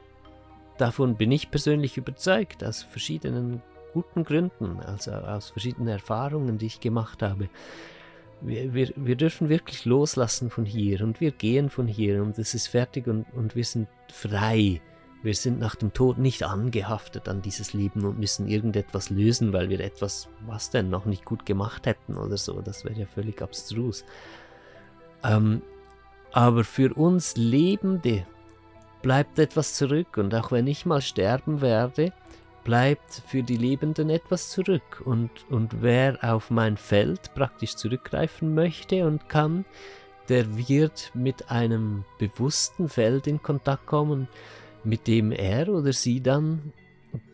davon 0.79 1.17
bin 1.17 1.31
ich 1.31 1.51
persönlich 1.51 1.97
überzeugt, 1.97 2.65
aus 2.65 2.83
verschiedenen 2.83 3.63
guten 3.93 4.25
Gründen, 4.25 4.81
also 4.81 5.13
aus 5.13 5.51
verschiedenen 5.51 5.89
Erfahrungen, 5.89 6.59
die 6.59 6.67
ich 6.67 6.81
gemacht 6.81 7.23
habe. 7.23 7.49
Wir, 8.41 8.75
wir, 8.75 8.93
wir 8.97 9.17
dürfen 9.17 9.49
wirklich 9.49 9.85
loslassen 9.85 10.51
von 10.51 10.65
hier 10.65 11.03
und 11.03 11.21
wir 11.21 11.31
gehen 11.31 11.71
von 11.71 11.87
hier 11.87 12.23
und 12.23 12.39
es 12.39 12.55
ist 12.55 12.69
fertig 12.69 13.07
und, 13.07 13.27
und 13.35 13.55
wir 13.55 13.65
sind 13.65 13.89
frei. 14.11 14.81
Wir 15.23 15.35
sind 15.35 15.61
nach 15.61 15.77
dem 15.77 15.93
Tod 15.93 16.19
nicht 16.19 16.43
angehaftet 16.43 17.29
an 17.29 17.43
dieses 17.43 17.73
Leben 17.75 18.05
und 18.05 18.19
müssen 18.19 18.49
irgendetwas 18.49 19.09
lösen, 19.11 19.53
weil 19.53 19.69
wir 19.69 19.79
etwas, 19.79 20.29
was 20.47 20.71
denn, 20.71 20.91
noch 20.91 21.05
nicht 21.05 21.25
gut 21.25 21.47
gemacht 21.47 21.87
hätten 21.87 22.17
oder 22.17 22.37
so. 22.37 22.61
Das 22.61 22.85
wäre 22.85 22.99
ja 22.99 23.07
völlig 23.07 23.41
abstrus. 23.41 24.05
Ähm, 25.25 25.63
aber 26.33 26.65
für 26.65 26.95
uns 26.95 27.37
Lebende 27.37 28.27
bleibt 29.03 29.39
etwas 29.39 29.75
zurück 29.75 30.17
und 30.17 30.35
auch 30.35 30.53
wenn 30.53 30.67
ich 30.67 30.87
mal 30.87 31.03
sterben 31.03 31.61
werde, 31.61 32.13
bleibt 32.65 33.23
für 33.27 33.43
die 33.43 33.57
Lebenden 33.57 34.09
etwas 34.09 34.51
zurück. 34.51 35.03
Und, 35.05 35.31
und 35.51 35.83
wer 35.83 36.19
auf 36.23 36.51
mein 36.51 36.77
Feld 36.77 37.35
praktisch 37.35 37.77
zurückgreifen 37.77 38.55
möchte 38.55 39.07
und 39.07 39.29
kann, 39.29 39.65
der 40.29 40.57
wird 40.57 41.11
mit 41.15 41.51
einem 41.51 42.05
bewussten 42.19 42.89
Feld 42.89 43.27
in 43.27 43.43
Kontakt 43.43 43.87
kommen, 43.87 44.29
mit 44.85 45.07
dem 45.07 45.33
er 45.33 45.69
oder 45.69 45.93
sie 45.93 46.21
dann 46.21 46.73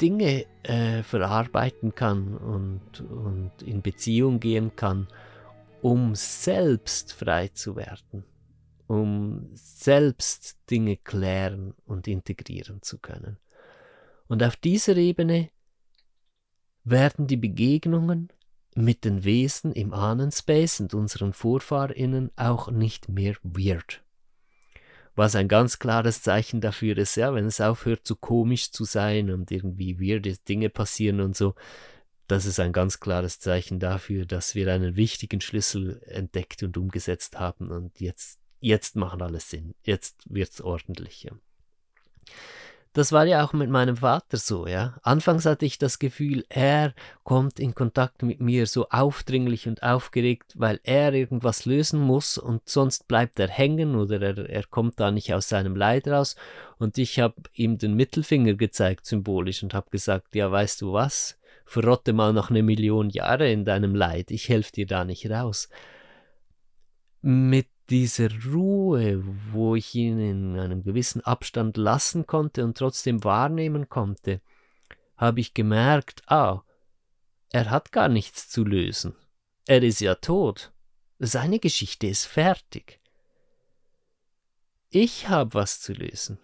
Dinge 0.01 0.47
äh, 0.65 1.03
verarbeiten 1.03 1.95
kann 1.95 2.37
und, 2.37 3.01
und 3.01 3.53
in 3.65 3.83
Beziehung 3.83 4.41
gehen 4.41 4.73
kann, 4.75 5.07
um 5.83 6.15
selbst 6.15 7.13
frei 7.13 7.49
zu 7.49 7.77
werden, 7.77 8.25
um 8.87 9.51
selbst 9.55 10.59
Dinge 10.71 10.97
klären 10.97 11.75
und 11.85 12.09
integrieren 12.09 12.83
zu 12.83 12.99
können. 12.99 13.39
Und 14.29 14.43
auf 14.43 14.57
dieser 14.57 14.97
Ebene 14.97 15.51
werden 16.85 17.27
die 17.27 17.37
Begegnungen 17.37 18.31
mit 18.75 19.05
den 19.05 19.25
Wesen 19.25 19.73
im 19.73 19.93
Ahnenspace 19.93 20.81
und 20.81 20.95
unseren 20.95 21.33
VorfahrInnen 21.33 22.31
auch 22.37 22.71
nicht 22.71 23.09
mehr 23.09 23.35
weird. 23.43 24.03
Was 25.17 25.35
ein 25.35 25.49
ganz 25.49 25.81
klares 25.81 26.23
Zeichen 26.23 26.61
dafür 26.61 26.97
ist, 26.97 27.17
ja, 27.17 27.35
wenn 27.35 27.47
es 27.47 27.61
aufhört 27.61 28.07
zu 28.07 28.15
komisch 28.15 28.71
zu 28.71 28.85
sein 28.85 29.31
und 29.31 29.51
irgendwie 29.51 29.99
weirde 29.99 30.37
Dinge 30.49 30.71
passieren 30.71 31.21
und 31.21 31.37
so, 31.37 31.55
das 32.29 32.45
ist 32.45 32.61
ein 32.61 32.73
ganz 32.73 33.01
klares 33.01 33.41
Zeichen 33.41 33.81
dafür, 33.81 34.27
dass 34.27 34.55
wir 34.55 34.73
einen 34.73 34.97
wichtigen 34.97 35.41
Schlüssel 35.41 36.01
entdeckt 36.07 36.63
und 36.63 36.77
umgesetzt 36.77 37.39
haben 37.39 37.71
und 37.71 38.01
jetzt, 38.01 38.39
jetzt 38.61 38.97
macht 38.97 39.23
alles 39.23 39.49
Sinn. 39.51 39.75
Jetzt 39.83 40.23
wird's 40.27 40.61
ordentlicher. 40.61 41.33
Das 42.93 43.13
war 43.13 43.25
ja 43.27 43.45
auch 43.45 43.53
mit 43.53 43.71
meinem 43.71 43.99
Vater 43.99 44.39
so, 44.39 44.67
ja. 44.67 44.99
Anfangs 45.03 45.47
hatte 45.47 45.65
ich 45.65 45.79
das 45.79 45.99
Gefühl, 45.99 46.45
er 46.49 46.95
kommt 47.23 47.61
in 47.61 47.75
Kontakt 47.75 48.23
mit 48.23 48.41
mir 48.41 48.67
so 48.67 48.89
aufdringlich 48.89 49.69
und 49.69 49.83
aufgeregt, 49.83 50.55
weil 50.57 50.81
er 50.83 51.15
irgendwas 51.15 51.65
lösen 51.65 52.01
muss 52.01 52.39
und 52.39 52.69
sonst 52.69 53.07
bleibt 53.07 53.39
er 53.39 53.49
hängen 53.49 53.95
oder 53.95 54.21
er, 54.21 54.51
er 54.51 54.65
kommt 54.65 55.01
da 55.01 55.11
nicht 55.11 55.33
aus 55.33 55.49
seinem 55.49 55.77
Leid 55.77 56.09
raus. 56.09 56.35
Und 56.79 56.99
ich 56.99 57.21
habe 57.21 57.37
ihm 57.55 57.79
den 57.79 57.95
Mittelfinger 57.95 58.55
gezeigt, 58.55 59.07
symbolisch, 59.07 59.63
und 59.63 59.75
habe 59.75 59.91
gesagt, 59.91 60.35
ja, 60.35 60.51
weißt 60.51 60.81
du 60.83 60.93
was? 60.93 61.38
Verrotte 61.69 62.15
mal 62.15 62.33
noch 62.33 62.49
eine 62.49 62.63
Million 62.63 63.11
Jahre 63.11 63.53
in 63.53 63.67
deinem 63.67 63.95
Leid, 63.95 64.31
ich 64.31 64.49
helfe 64.49 64.73
dir 64.73 64.87
da 64.87 65.05
nicht 65.05 65.29
raus. 65.29 65.69
Mit 67.21 67.69
diese 67.91 68.31
Ruhe, 68.47 69.23
wo 69.53 69.77
ich 69.77 69.95
ihn 69.95 70.19
in 70.19 70.59
einem 70.59 70.83
gewissen 70.83 71.21
Abstand 71.21 71.77
lassen 71.77 72.27
konnte 72.27 72.65
und 72.65 72.79
trotzdem 72.79 73.23
wahrnehmen 73.23 73.91
konnte, 73.91 74.41
habe 75.19 75.41
ich 75.41 75.53
gemerkt, 75.53 76.23
ah, 76.27 76.63
er 77.51 77.69
hat 77.69 77.93
gar 77.93 78.09
nichts 78.09 78.49
zu 78.49 78.65
lösen. 78.65 79.15
Er 79.67 79.83
ist 79.83 80.01
ja 80.01 80.15
tot. 80.15 80.73
Seine 81.19 81.59
Geschichte 81.59 82.07
ist 82.07 82.25
fertig. 82.25 82.99
Ich 84.89 85.29
habe 85.29 85.53
was 85.53 85.83
zu 85.83 85.93
lösen. 85.93 86.39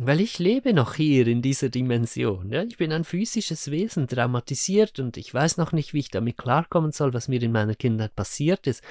Weil 0.00 0.20
ich 0.20 0.38
lebe 0.38 0.72
noch 0.74 0.94
hier 0.94 1.26
in 1.26 1.42
dieser 1.42 1.70
Dimension. 1.70 2.52
Ja? 2.52 2.62
Ich 2.62 2.76
bin 2.76 2.92
ein 2.92 3.02
physisches 3.02 3.72
Wesen, 3.72 4.06
traumatisiert 4.06 5.00
und 5.00 5.16
ich 5.16 5.34
weiß 5.34 5.56
noch 5.56 5.72
nicht, 5.72 5.92
wie 5.92 5.98
ich 5.98 6.10
damit 6.12 6.38
klarkommen 6.38 6.92
soll, 6.92 7.14
was 7.14 7.26
mir 7.26 7.42
in 7.42 7.50
meiner 7.50 7.74
Kindheit 7.74 8.14
passiert 8.14 8.68
ist. 8.68 8.84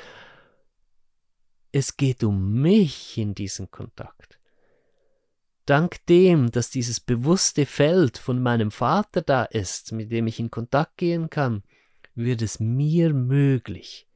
Es 1.71 1.95
geht 1.95 2.25
um 2.25 2.61
mich 2.61 3.17
in 3.17 3.33
diesem 3.33 3.71
Kontakt. 3.71 4.37
Dank 5.65 6.05
dem, 6.07 6.51
dass 6.51 6.71
dieses 6.71 6.99
bewusste 6.99 7.65
Feld 7.65 8.17
von 8.17 8.43
meinem 8.43 8.69
Vater 8.69 9.21
da 9.21 9.45
ist, 9.45 9.93
mit 9.93 10.11
dem 10.11 10.27
ich 10.27 10.41
in 10.41 10.51
Kontakt 10.51 10.97
gehen 10.97 11.29
kann, 11.29 11.63
wird 12.15 12.41
es 12.41 12.59
mir 12.59 13.13
möglich, 13.13 14.09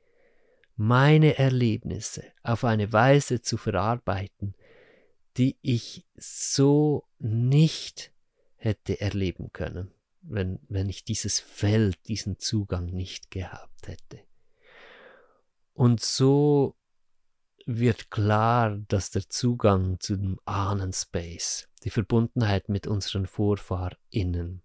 meine 0.75 1.37
Erlebnisse 1.37 2.25
auf 2.43 2.65
eine 2.65 2.91
Weise 2.91 3.41
zu 3.41 3.55
verarbeiten, 3.55 4.55
die 5.37 5.57
ich 5.61 6.05
so 6.15 7.07
nicht 7.19 8.11
hätte 8.55 8.99
erleben 8.99 9.51
können, 9.53 9.91
wenn, 10.21 10.59
wenn 10.67 10.89
ich 10.89 11.03
dieses 11.03 11.39
Feld, 11.39 11.97
diesen 12.07 12.37
Zugang 12.39 12.85
nicht 12.87 13.31
gehabt 13.31 13.87
hätte. 13.87 14.19
Und 15.73 16.01
so 16.01 16.75
wird 17.65 18.11
klar, 18.11 18.77
dass 18.87 19.11
der 19.11 19.29
Zugang 19.29 19.99
zu 19.99 20.17
dem 20.17 20.39
Ahnenspace, 20.45 21.69
die 21.83 21.89
Verbundenheit 21.89 22.69
mit 22.69 22.87
unseren 22.87 23.25
VorfahrInnen, 23.25 24.61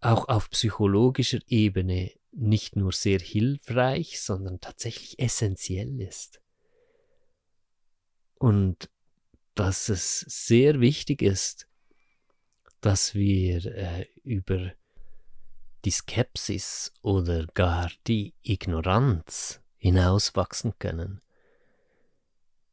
auch 0.00 0.28
auf 0.28 0.50
psychologischer 0.50 1.40
Ebene 1.46 2.12
nicht 2.32 2.76
nur 2.76 2.92
sehr 2.92 3.18
hilfreich, 3.18 4.20
sondern 4.20 4.60
tatsächlich 4.60 5.18
essentiell 5.18 6.00
ist. 6.00 6.40
Und 8.38 8.88
dass 9.54 9.88
es 9.88 10.20
sehr 10.20 10.80
wichtig 10.80 11.22
ist, 11.22 11.66
dass 12.80 13.14
wir 13.14 13.64
äh, 13.66 14.06
über 14.22 14.72
die 15.84 15.90
Skepsis 15.90 16.92
oder 17.02 17.46
gar 17.54 17.90
die 18.06 18.34
Ignoranz 18.42 19.60
hinauswachsen 19.78 20.74
können, 20.78 21.20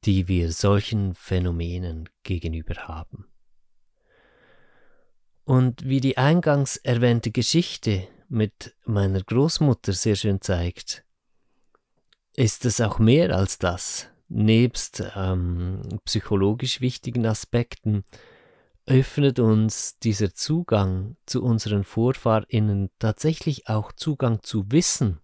die 0.04 0.28
wir 0.28 0.51
solchen 0.51 1.15
Phänomenen 1.15 2.10
gegenüber 2.23 2.88
haben. 2.88 3.25
Und 5.43 5.86
wie 5.86 6.01
die 6.01 6.17
eingangs 6.17 6.78
erwähnte 6.78 7.32
Geschichte 7.32 8.08
mit 8.28 8.75
meiner 8.86 9.21
Großmutter 9.21 9.93
sehr 9.93 10.15
schön 10.15 10.41
zeigt, 10.41 11.04
ist 12.36 12.65
es 12.65 12.82
auch 12.82 12.99
mehr 12.99 13.36
als 13.36 13.60
das. 13.60 14.10
Nebst 14.38 15.02
ähm, 15.15 15.80
psychologisch 16.04 16.82
wichtigen 16.82 17.26
Aspekten 17.26 18.04
öffnet 18.86 19.39
uns 19.39 19.98
dieser 20.00 20.34
Zugang 20.34 21.15
zu 21.26 21.41
unseren 21.41 21.86
Vorfahrinnen 21.86 22.89
tatsächlich 23.00 23.69
auch 23.69 23.93
Zugang 23.93 24.43
zu 24.43 24.69
Wissen, 24.74 25.19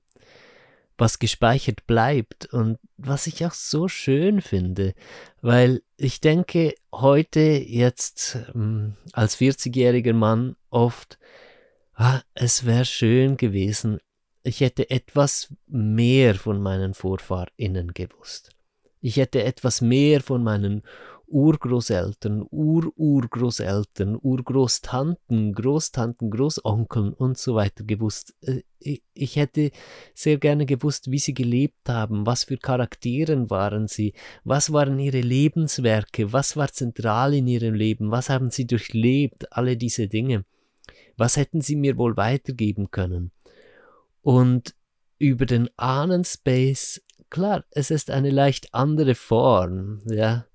was 0.97 1.19
gespeichert 1.19 1.85
bleibt 1.87 2.45
und 2.53 2.79
was 2.95 3.27
ich 3.27 3.45
auch 3.45 3.51
so 3.51 3.89
schön 3.89 4.39
finde, 4.39 4.93
weil 5.41 5.83
ich 5.97 6.21
denke 6.21 6.73
heute 6.93 7.41
jetzt 7.41 8.37
ähm, 8.55 8.95
als 9.11 9.37
40-jähriger 9.37 10.13
Mann 10.13 10.55
oft, 10.69 11.19
ah, 11.95 12.21
es 12.33 12.65
wäre 12.65 12.85
schön 12.85 13.35
gewesen, 13.35 13.99
ich 14.43 14.61
hätte 14.61 14.89
etwas 14.89 15.53
mehr 15.67 16.35
von 16.35 16.61
meinen 16.61 16.93
Vorfahrinnen 16.93 17.93
gewusst. 17.93 18.55
Ich 19.01 19.17
hätte 19.17 19.43
etwas 19.43 19.81
mehr 19.81 20.21
von 20.21 20.43
meinen 20.43 20.83
Urgroßeltern, 21.31 22.45
Ururgroßeltern, 22.51 24.19
Urgroßtanten, 24.21 25.53
Großtanten, 25.53 26.29
Großonkeln 26.29 27.13
und 27.13 27.37
so 27.37 27.55
weiter 27.55 27.85
gewusst. 27.85 28.35
Äh, 28.41 28.63
ich 29.13 29.35
hätte 29.37 29.71
sehr 30.13 30.37
gerne 30.37 30.65
gewusst, 30.65 31.09
wie 31.09 31.19
sie 31.19 31.33
gelebt 31.33 31.87
haben, 31.87 32.25
was 32.25 32.43
für 32.43 32.57
Charakteren 32.57 33.49
waren 33.49 33.87
sie, 33.87 34.13
was 34.43 34.73
waren 34.73 34.99
ihre 34.99 35.21
Lebenswerke, 35.21 36.33
was 36.33 36.57
war 36.57 36.71
zentral 36.71 37.33
in 37.33 37.47
ihrem 37.47 37.75
Leben, 37.75 38.11
was 38.11 38.29
haben 38.29 38.49
sie 38.49 38.67
durchlebt, 38.67 39.51
alle 39.53 39.77
diese 39.77 40.07
Dinge. 40.07 40.43
Was 41.15 41.37
hätten 41.37 41.61
sie 41.61 41.75
mir 41.75 41.97
wohl 41.97 42.17
weitergeben 42.17 42.91
können? 42.91 43.31
Und 44.21 44.75
über 45.17 45.45
den 45.45 45.69
Ahnenspace, 45.77 47.01
klar, 47.31 47.65
es 47.71 47.89
ist 47.89 48.11
eine 48.11 48.29
leicht 48.29 48.73
andere 48.73 49.15
Form, 49.15 50.01
ja. 50.05 50.45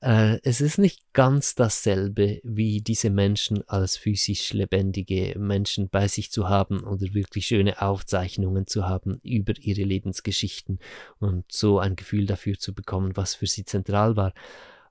Äh, 0.00 0.38
es 0.42 0.60
ist 0.60 0.78
nicht 0.78 1.12
ganz 1.12 1.54
dasselbe, 1.54 2.40
wie 2.44 2.80
diese 2.80 3.10
Menschen 3.10 3.66
als 3.68 3.96
physisch 3.96 4.52
lebendige 4.52 5.36
Menschen 5.38 5.88
bei 5.88 6.06
sich 6.06 6.30
zu 6.30 6.48
haben 6.48 6.84
oder 6.84 7.14
wirklich 7.14 7.46
schöne 7.46 7.80
Aufzeichnungen 7.82 8.66
zu 8.66 8.86
haben 8.86 9.18
über 9.24 9.54
ihre 9.58 9.82
Lebensgeschichten 9.82 10.78
und 11.18 11.50
so 11.50 11.80
ein 11.80 11.96
Gefühl 11.96 12.26
dafür 12.26 12.58
zu 12.58 12.74
bekommen, 12.74 13.16
was 13.16 13.34
für 13.34 13.46
sie 13.46 13.64
zentral 13.64 14.14
war. 14.16 14.34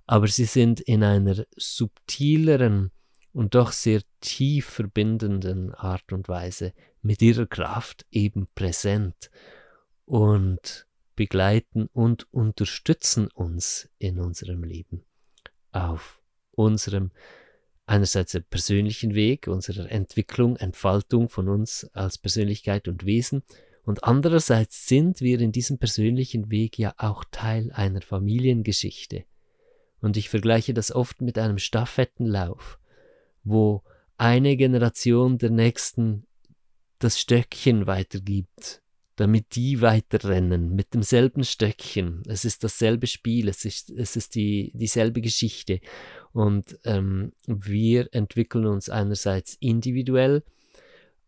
Aber 0.07 0.27
sie 0.27 0.45
sind 0.45 0.81
in 0.81 1.03
einer 1.03 1.45
subtileren 1.55 2.91
und 3.31 3.55
doch 3.55 3.71
sehr 3.71 4.01
tief 4.19 4.65
verbindenden 4.65 5.73
Art 5.73 6.11
und 6.11 6.27
Weise 6.27 6.73
mit 7.01 7.21
ihrer 7.21 7.45
Kraft 7.45 8.05
eben 8.11 8.47
präsent 8.55 9.29
und 10.05 10.86
begleiten 11.17 11.89
und 11.91 12.31
unterstützen 12.31 13.27
uns 13.27 13.89
in 13.97 14.19
unserem 14.19 14.63
Leben. 14.63 15.03
Auf 15.73 16.21
unserem 16.51 17.11
einerseits 17.85 18.39
persönlichen 18.49 19.15
Weg, 19.15 19.47
unserer 19.47 19.91
Entwicklung, 19.91 20.55
Entfaltung 20.55 21.27
von 21.27 21.49
uns 21.49 21.89
als 21.93 22.17
Persönlichkeit 22.17 22.87
und 22.87 23.05
Wesen. 23.05 23.43
Und 23.83 24.03
andererseits 24.03 24.87
sind 24.87 25.19
wir 25.19 25.41
in 25.41 25.51
diesem 25.51 25.77
persönlichen 25.77 26.51
Weg 26.51 26.77
ja 26.77 26.93
auch 26.97 27.25
Teil 27.31 27.71
einer 27.73 28.01
Familiengeschichte. 28.01 29.25
Und 29.99 30.15
ich 30.15 30.29
vergleiche 30.29 30.73
das 30.73 30.91
oft 30.91 31.21
mit 31.21 31.37
einem 31.37 31.57
Stafettenlauf, 31.57 32.79
wo 33.43 33.83
eine 34.17 34.55
Generation 34.55 35.37
der 35.37 35.49
nächsten 35.49 36.27
das 36.99 37.19
Stöckchen 37.19 37.87
weitergibt 37.87 38.81
damit 39.17 39.55
die 39.55 39.81
weiterrennen 39.81 40.73
mit 40.75 40.93
demselben 40.93 41.43
Stöckchen. 41.43 42.23
Es 42.27 42.45
ist 42.45 42.63
dasselbe 42.63 43.07
Spiel, 43.07 43.49
es 43.49 43.65
ist, 43.65 43.89
es 43.89 44.15
ist 44.15 44.35
die, 44.35 44.71
dieselbe 44.75 45.21
Geschichte. 45.21 45.81
Und 46.33 46.79
ähm, 46.85 47.33
wir 47.47 48.07
entwickeln 48.13 48.67
uns 48.67 48.89
einerseits 48.89 49.57
individuell 49.59 50.43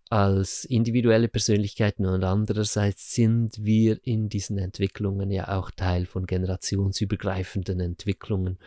als 0.09 0.65
individuelle 0.65 1.27
Persönlichkeiten 1.27 2.05
und 2.07 2.23
andererseits 2.23 3.13
sind 3.13 3.63
wir 3.63 3.99
in 4.03 4.27
diesen 4.27 4.57
Entwicklungen 4.57 5.29
ja 5.29 5.55
auch 5.55 5.69
Teil 5.69 6.07
von 6.07 6.25
generationsübergreifenden 6.25 7.79
Entwicklungen. 7.79 8.57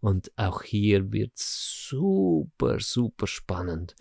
Und 0.00 0.32
auch 0.36 0.62
hier 0.62 1.12
wird 1.12 1.32
super, 1.34 2.78
super 2.80 3.26
spannend 3.26 3.94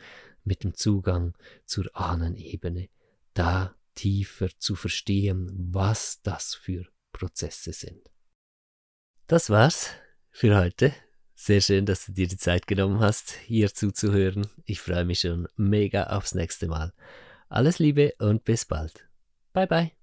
mit 0.43 0.63
dem 0.63 0.73
Zugang 0.73 1.35
zur 1.65 1.85
Ahnenebene. 1.93 2.89
Da 3.33 3.76
tiefer 3.97 4.49
zu 4.57 4.75
verstehen, 4.75 5.51
was 5.73 6.21
das 6.21 6.55
für 6.55 6.85
Prozesse 7.11 7.73
sind. 7.73 8.09
Das 9.27 9.49
war's 9.49 9.89
für 10.31 10.57
heute. 10.57 10.93
Sehr 11.35 11.61
schön, 11.61 11.85
dass 11.85 12.05
du 12.05 12.13
dir 12.13 12.27
die 12.27 12.37
Zeit 12.37 12.65
genommen 12.65 12.99
hast, 12.99 13.31
hier 13.45 13.73
zuzuhören. 13.73 14.47
Ich 14.65 14.81
freue 14.81 15.05
mich 15.05 15.19
schon 15.19 15.47
mega 15.55 16.05
aufs 16.05 16.33
nächste 16.33 16.67
Mal. 16.67 16.93
Alles 17.49 17.79
Liebe 17.79 18.13
und 18.19 18.43
bis 18.43 18.65
bald. 18.65 19.07
Bye 19.53 19.67
bye. 19.67 19.96